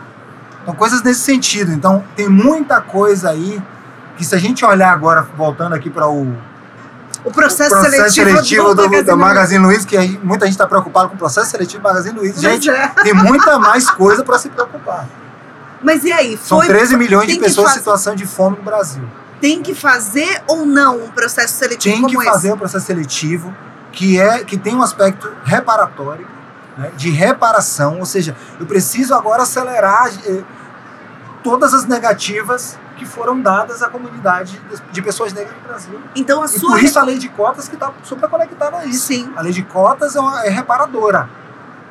Então, 0.62 0.74
coisas 0.74 1.02
nesse 1.02 1.22
sentido. 1.22 1.72
Então, 1.74 2.04
tem 2.16 2.30
muita 2.30 2.80
coisa 2.80 3.32
aí 3.32 3.62
que, 4.16 4.24
se 4.24 4.34
a 4.34 4.38
gente 4.38 4.64
olhar 4.64 4.92
agora, 4.92 5.28
voltando 5.36 5.74
aqui 5.74 5.90
para 5.90 6.08
o 6.08 6.36
O 7.26 7.32
processo, 7.32 7.72
processo 7.72 8.16
seletivo, 8.16 8.74
do, 8.74 8.84
Magazine 8.84 9.04
do 9.04 9.18
Magazine 9.18 9.66
Luiza, 9.66 9.88
que 9.88 9.98
aí 9.98 10.20
muita 10.24 10.46
gente 10.46 10.54
está 10.54 10.68
preocupada 10.68 11.10
com 11.10 11.16
o 11.16 11.18
processo 11.18 11.50
seletivo 11.50 11.82
do 11.82 11.88
Magazine 11.88 12.18
Luiza. 12.18 12.40
Gente, 12.40 12.70
é. 12.70 12.88
tem 13.04 13.14
muita 13.14 13.60
mais 13.60 13.90
coisa 13.90 14.24
para 14.24 14.38
se 14.38 14.50
preocupar. 14.50 15.06
Mas 15.82 16.06
e 16.06 16.14
aí? 16.14 16.38
São 16.38 16.60
Foi, 16.60 16.68
13 16.68 16.96
milhões 16.96 17.28
de 17.28 17.38
pessoas 17.40 17.72
em 17.72 17.80
situação 17.80 18.16
de 18.16 18.26
fome 18.26 18.56
no 18.58 18.64
Brasil. 18.64 19.04
Tem 19.42 19.62
que 19.62 19.76
fazer 19.76 20.42
ou 20.48 20.66
não 20.66 21.04
um 21.04 21.10
processo 21.10 21.54
seletivo 21.56 21.96
Tem 21.96 22.06
que 22.08 22.16
como 22.16 22.26
fazer 22.26 22.48
esse? 22.48 22.56
o 22.56 22.58
processo 22.58 22.86
seletivo 22.86 23.54
que 23.92 24.20
é 24.20 24.44
que 24.44 24.58
tem 24.58 24.74
um 24.76 24.82
aspecto 24.82 25.32
reparatório, 25.44 26.26
né, 26.78 26.92
de 26.96 27.10
reparação, 27.12 28.00
ou 28.00 28.06
seja, 28.06 28.36
eu 28.60 28.66
preciso 28.66 29.14
agora 29.14 29.44
acelerar 29.44 30.10
eh, 30.26 30.42
todas 31.44 31.74
as 31.74 31.86
negativas 31.86 32.78
que 32.98 33.06
foram 33.06 33.40
dadas 33.42 33.84
à 33.84 33.90
comunidade 33.90 34.60
de- 34.70 34.82
de 34.92 35.02
pessoas 35.02 35.34
negras 35.34 35.56
no 35.62 35.68
Brasil. 35.68 36.02
Então 36.16 36.42
a 36.42 36.46
E 36.46 36.50
sua 36.50 36.72
por 36.72 36.84
isso 36.84 36.98
a 36.98 37.04
lei 37.04 37.18
de 37.18 37.28
cotas 37.30 37.68
que 37.68 37.76
está 37.76 37.92
super 38.04 38.30
conectada 38.30 38.78
a 38.78 38.86
isso. 38.86 39.08
Sim. 39.08 39.32
A 39.36 39.42
lei 39.42 39.52
de 39.52 39.64
cotas 39.64 40.16
é, 40.16 40.20
uma- 40.20 40.46
é 40.46 40.50
reparadora. 40.50 41.30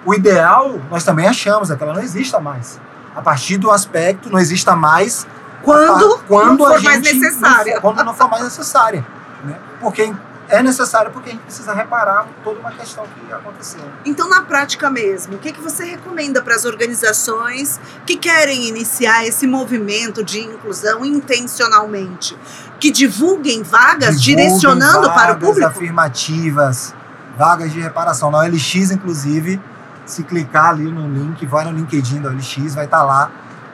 O 0.04 0.14
ideal, 0.14 0.80
nós 0.90 1.04
também 1.04 1.28
achamos, 1.28 1.70
é 1.70 1.76
que 1.76 1.82
ela 1.82 1.92
não 1.92 2.00
exista 2.02 2.40
mais. 2.40 2.80
A 3.14 3.20
partir 3.20 3.58
do 3.58 3.70
aspecto, 3.70 4.30
não 4.30 4.38
exista 4.38 4.74
mais 4.74 5.26
Quando, 5.62 6.18
quando 6.26 6.58
não 6.58 6.66
a 6.66 6.70
for 6.72 6.82
mais 6.82 7.00
necessária. 7.00 7.74
não 7.74 7.80
quando 7.80 8.04
não 8.04 8.14
for 8.14 8.30
mais 8.30 8.44
necessária. 8.44 9.06
Né? 9.44 9.58
Porque 9.80 10.12
é 10.48 10.62
necessário 10.62 11.10
porque 11.10 11.30
a 11.30 11.32
gente 11.32 11.42
precisa 11.44 11.72
reparar 11.72 12.26
toda 12.44 12.60
uma 12.60 12.70
questão 12.72 13.04
que 13.06 13.32
aconteceu. 13.32 13.80
Então, 14.04 14.28
na 14.28 14.42
prática 14.42 14.90
mesmo, 14.90 15.36
o 15.36 15.38
que, 15.38 15.52
que 15.52 15.60
você 15.60 15.84
recomenda 15.84 16.42
para 16.42 16.54
as 16.54 16.64
organizações 16.64 17.80
que 18.04 18.16
querem 18.16 18.68
iniciar 18.68 19.26
esse 19.26 19.46
movimento 19.46 20.22
de 20.22 20.40
inclusão 20.40 21.04
intencionalmente? 21.04 22.36
Que 22.78 22.90
divulguem 22.90 23.62
vagas 23.62 24.20
Divulguem 24.20 24.46
direcionando 24.46 25.08
para 25.12 25.32
o 25.32 25.38
vagas 25.38 25.48
público? 25.48 25.70
afirmativas, 25.70 26.94
vagas 27.38 27.72
de 27.72 27.80
reparação. 27.80 28.30
Na 28.30 28.38
OLX, 28.40 28.90
inclusive, 28.90 29.60
se 30.04 30.22
clicar 30.24 30.70
ali 30.70 30.84
no 30.84 31.08
link, 31.08 31.46
vai 31.46 31.64
no 31.64 31.72
LinkedIn 31.72 32.20
da 32.20 32.28
OLX, 32.28 32.74
vai 32.74 32.84
estar 32.84 33.02
lá. 33.04 33.30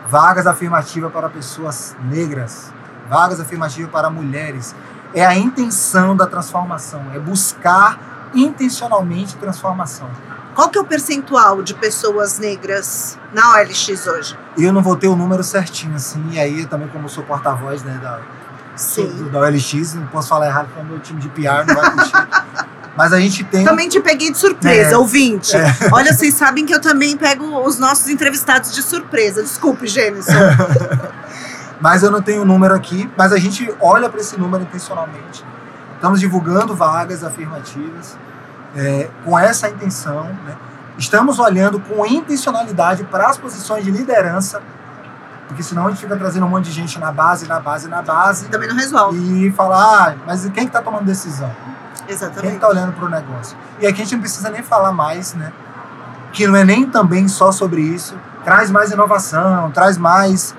Vagas 0.09 0.47
afirmativas 0.47 1.13
para 1.13 1.29
pessoas 1.29 1.95
negras, 2.03 2.73
vagas 3.09 3.41
afirmativas 3.41 3.91
para 3.91 4.09
mulheres. 4.09 4.75
É 5.15 5.25
a 5.25 5.37
intenção 5.37 6.17
da 6.17 6.27
transformação, 6.27 7.03
é 7.15 7.19
buscar 7.19 8.31
intencionalmente 8.35 9.37
transformação. 9.37 10.09
Qual 10.55 10.69
que 10.69 10.79
é 10.79 10.81
o 10.81 10.85
percentual 10.85 11.63
de 11.63 11.75
pessoas 11.75 12.39
negras 12.39 13.19
na 13.33 13.53
OLX 13.53 14.07
hoje? 14.07 14.39
Eu 14.57 14.73
não 14.73 14.83
vou 14.83 14.97
ter 14.97 15.09
o 15.09 15.15
número 15.15 15.45
certinho, 15.45 15.95
assim, 15.95 16.25
e 16.33 16.39
aí 16.41 16.63
eu 16.63 16.69
também, 16.69 16.89
como 16.89 17.09
sou 17.09 17.23
porta-voz 17.25 17.83
né, 17.85 17.99
da, 18.03 18.21
Sim. 18.75 19.31
da 19.31 19.41
OLX, 19.41 19.95
não 19.95 20.07
posso 20.07 20.29
falar 20.29 20.47
errado 20.47 20.67
porque 20.67 20.81
o 20.81 20.85
meu 20.85 20.99
time 20.99 21.21
de 21.21 21.29
PR 21.29 21.65
não 21.67 21.75
vai 21.75 21.91
curtir. 21.91 22.13
Mas 22.99 23.13
a 23.13 23.21
gente 23.21 23.45
tem. 23.45 23.65
Também 23.65 23.89
te 23.89 24.01
peguei 24.01 24.33
de 24.33 24.37
surpresa, 24.37 24.97
É. 24.97 24.99
ouvinte. 24.99 25.53
Olha, 25.93 26.13
vocês 26.13 26.35
sabem 26.35 26.67
que 26.67 26.75
eu 26.75 26.81
também 26.81 27.17
pego 27.17 27.45
os 27.65 27.79
nossos 27.79 28.09
entrevistados 28.09 28.75
de 28.75 28.83
surpresa. 28.83 29.41
Desculpe, 29.41 29.87
Gênesis. 29.87 30.35
Mas 31.81 32.03
eu 32.03 32.11
não 32.11 32.21
tenho 32.21 32.43
o 32.43 32.45
número 32.45 32.75
aqui, 32.75 33.09
mas 33.17 33.33
a 33.33 33.39
gente 33.39 33.73
olha 33.81 34.09
para 34.09 34.19
esse 34.19 34.37
número 34.37 34.65
intencionalmente. 34.65 35.45
Estamos 35.95 36.19
divulgando 36.19 36.75
vagas 36.75 37.23
afirmativas 37.23 38.19
é, 38.75 39.09
com 39.25 39.39
essa 39.39 39.69
intenção. 39.69 40.25
Né? 40.45 40.57
Estamos 40.99 41.39
olhando 41.39 41.79
com 41.79 42.05
intencionalidade 42.05 43.05
para 43.05 43.29
as 43.29 43.39
posições 43.39 43.85
de 43.85 43.93
liderança, 43.93 44.61
porque 45.47 45.63
senão 45.63 45.87
a 45.87 45.91
gente 45.91 46.01
fica 46.01 46.17
trazendo 46.17 46.47
um 46.47 46.49
monte 46.49 46.65
de 46.65 46.73
gente 46.73 46.99
na 46.99 47.13
base, 47.13 47.47
na 47.47 47.61
base, 47.61 47.87
na 47.87 48.03
base, 48.03 48.49
também 48.49 48.69
não 48.69 48.75
resolve. 48.75 49.47
e 49.47 49.53
falar, 49.53 50.09
ah, 50.09 50.15
mas 50.27 50.51
quem 50.53 50.67
está 50.67 50.83
tomando 50.83 51.05
decisão? 51.05 51.55
Quem 52.09 52.15
Exatamente. 52.17 52.55
está 52.55 52.69
olhando 52.69 52.93
para 52.95 53.05
o 53.05 53.09
negócio? 53.11 53.55
E 53.79 53.87
aqui 53.87 54.01
a 54.01 54.05
gente 54.05 54.15
não 54.15 54.21
precisa 54.23 54.49
nem 54.49 54.63
falar 54.63 54.93
mais, 54.93 55.35
né? 55.35 55.53
Que 56.33 56.47
não 56.47 56.57
é 56.57 56.65
nem 56.65 56.87
também 56.87 57.29
só 57.29 57.53
sobre 57.53 57.83
isso. 57.83 58.17
Traz 58.45 58.71
mais 58.71 58.91
inovação, 58.91 59.71
traz 59.73 59.99
mais 59.99 60.55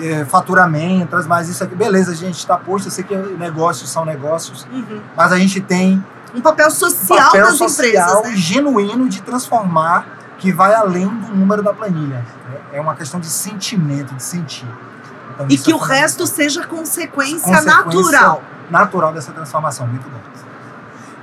eh, 0.00 0.24
faturamento, 0.24 1.06
traz 1.10 1.26
mais 1.28 1.48
isso 1.48 1.62
aqui. 1.62 1.76
Beleza, 1.76 2.10
a 2.10 2.14
gente 2.14 2.36
está 2.38 2.56
posto, 2.56 2.88
eu 2.88 2.90
sei 2.90 3.04
que 3.04 3.14
negócios 3.16 3.88
são 3.88 4.04
negócios, 4.04 4.66
Uhum. 4.72 5.00
mas 5.16 5.30
a 5.32 5.38
gente 5.38 5.60
tem 5.60 6.04
Um 6.34 6.40
papel 6.40 6.66
um 6.66 6.70
social 6.70 7.26
papel 7.26 7.46
das 7.46 7.56
social 7.56 7.84
empresas, 8.08 8.30
né? 8.30 8.36
genuíno 8.36 9.08
de 9.08 9.22
transformar 9.22 10.04
que 10.38 10.50
vai 10.52 10.74
além 10.74 11.06
do 11.06 11.36
número 11.36 11.62
da 11.62 11.72
planilha. 11.72 12.24
É 12.72 12.80
uma 12.80 12.96
questão 12.96 13.20
de 13.20 13.28
sentimento, 13.28 14.12
de 14.14 14.22
sentir. 14.22 14.66
Então, 15.34 15.46
E 15.48 15.56
que 15.56 15.70
é 15.70 15.74
o 15.74 15.78
resto 15.78 16.26
seja 16.26 16.66
consequência, 16.66 17.38
Consequência 17.48 17.62
natural. 17.62 18.42
natural 18.68 19.12
dessa 19.12 19.30
transformação. 19.30 19.86
Muito 19.86 20.08
bom. 20.10 20.18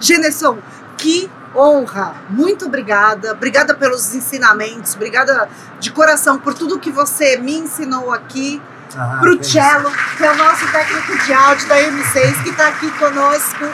Generson, 0.02 0.58
que 0.98 1.30
honra. 1.56 2.16
Muito 2.30 2.66
obrigada. 2.66 3.34
Obrigada 3.34 3.74
pelos 3.76 4.14
ensinamentos. 4.14 4.96
Obrigada 4.96 5.50
de 5.80 5.92
coração 5.92 6.40
por 6.40 6.54
tudo 6.54 6.80
que 6.80 6.92
você 6.92 7.38
me 7.38 7.56
ensinou 7.56 8.12
aqui. 8.12 8.62
Ah, 8.96 9.20
Pro 9.22 9.38
que 9.38 9.46
Cello, 9.46 9.90
que 10.18 10.24
é 10.24 10.32
o 10.32 10.36
nosso 10.36 10.70
técnico 10.70 11.18
de 11.26 11.34
áudio 11.34 11.68
da 11.68 11.80
M6, 11.80 12.44
que 12.44 12.50
está 12.50 12.68
aqui 12.68 12.92
conosco. 12.92 13.66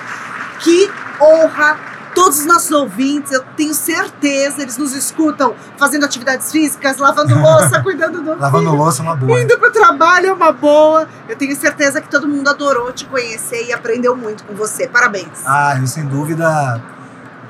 Que 0.60 0.92
honra 1.20 1.97
todos 2.18 2.40
os 2.40 2.46
nossos 2.48 2.72
ouvintes, 2.72 3.32
eu 3.32 3.44
tenho 3.56 3.76
certeza, 3.76 4.64
eles 4.64 4.76
nos 4.76 4.92
escutam 4.96 5.54
fazendo 5.78 6.04
atividades 6.04 6.52
físicas, 6.52 6.98
lavando 6.98 7.38
louça, 7.38 7.80
cuidando 7.84 8.24
do 8.24 8.36
Lavando 8.40 8.72
filho, 8.72 8.76
louça 8.76 9.04
é 9.04 9.06
uma 9.06 9.16
boa. 9.16 9.40
Indo 9.40 9.56
para 9.60 9.70
o 9.70 9.72
trabalho 9.72 10.26
é 10.26 10.34
uma 10.34 10.52
boa. 10.52 11.08
Eu 11.30 11.36
tenho 11.36 11.56
certeza 11.56 12.02
que 12.02 12.10
todo 12.10 12.28
mundo 12.28 12.50
adorou 12.50 12.92
te 12.92 13.06
conhecer 13.06 13.68
e 13.68 13.72
aprendeu 13.72 14.18
muito 14.18 14.44
com 14.46 14.56
você. 14.56 14.88
Parabéns. 14.88 15.46
Ah, 15.46 15.78
eu 15.80 15.86
sem 15.86 16.08
dúvida 16.08 16.82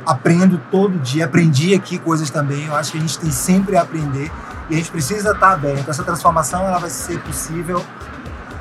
aprendo 0.05 0.61
todo 0.69 0.99
dia, 0.99 1.23
aprendi 1.23 1.73
aqui 1.73 1.97
coisas 1.97 2.29
também. 2.29 2.65
Eu 2.65 2.75
acho 2.75 2.91
que 2.91 2.97
a 2.97 3.01
gente 3.01 3.17
tem 3.17 3.31
sempre 3.31 3.77
a 3.77 3.83
aprender 3.83 4.29
e 4.69 4.73
a 4.73 4.77
gente 4.77 4.91
precisa 4.91 5.31
estar 5.31 5.53
aberto. 5.53 5.89
Essa 5.89 6.03
transformação 6.03 6.67
ela 6.67 6.77
vai 6.77 6.89
ser 6.89 7.21
possível 7.21 7.81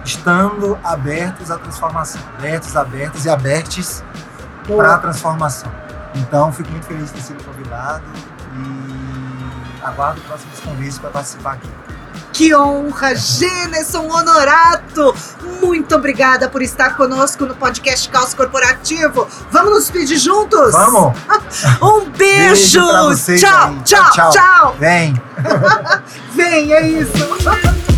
estando 0.04 0.78
abertos 0.84 1.50
à 1.50 1.58
transformação, 1.58 2.20
abertos, 2.38 2.76
abertos 2.76 3.24
e 3.24 3.28
abertos 3.28 4.04
para 4.68 4.94
a 4.94 4.98
transformação. 4.98 5.86
Então, 6.16 6.52
fico 6.52 6.70
muito 6.70 6.87
feliz 6.87 7.07
de 7.07 7.12
ter 7.12 7.22
sido 7.22 7.44
convidado 7.44 8.05
e 8.55 9.85
aguardo 9.85 10.20
próximos 10.22 10.61
convites 10.61 10.98
para 10.98 11.11
participar 11.11 11.52
aqui. 11.55 11.68
Que 12.33 12.55
honra, 12.55 13.14
Geneson 13.14 14.09
Honorato! 14.09 15.14
Muito 15.62 15.94
obrigada 15.94 16.48
por 16.48 16.61
estar 16.61 16.96
conosco 16.96 17.46
no 17.46 17.55
podcast 17.55 18.09
Caos 18.11 18.35
Corporativo. 18.35 19.26
Vamos 19.50 19.72
nos 19.72 19.90
pedir 19.90 20.18
juntos? 20.18 20.72
Vamos! 20.72 21.16
um 21.83 22.11
beijo! 22.11 22.81
beijo 22.81 23.05
vocês 23.05 23.40
tchau, 23.40 23.74
tchau, 23.85 24.11
tchau, 24.12 24.31
tchau! 24.31 24.76
Vem! 24.79 25.14
Vem, 26.35 26.72
é 26.72 26.88
isso! 26.88 27.12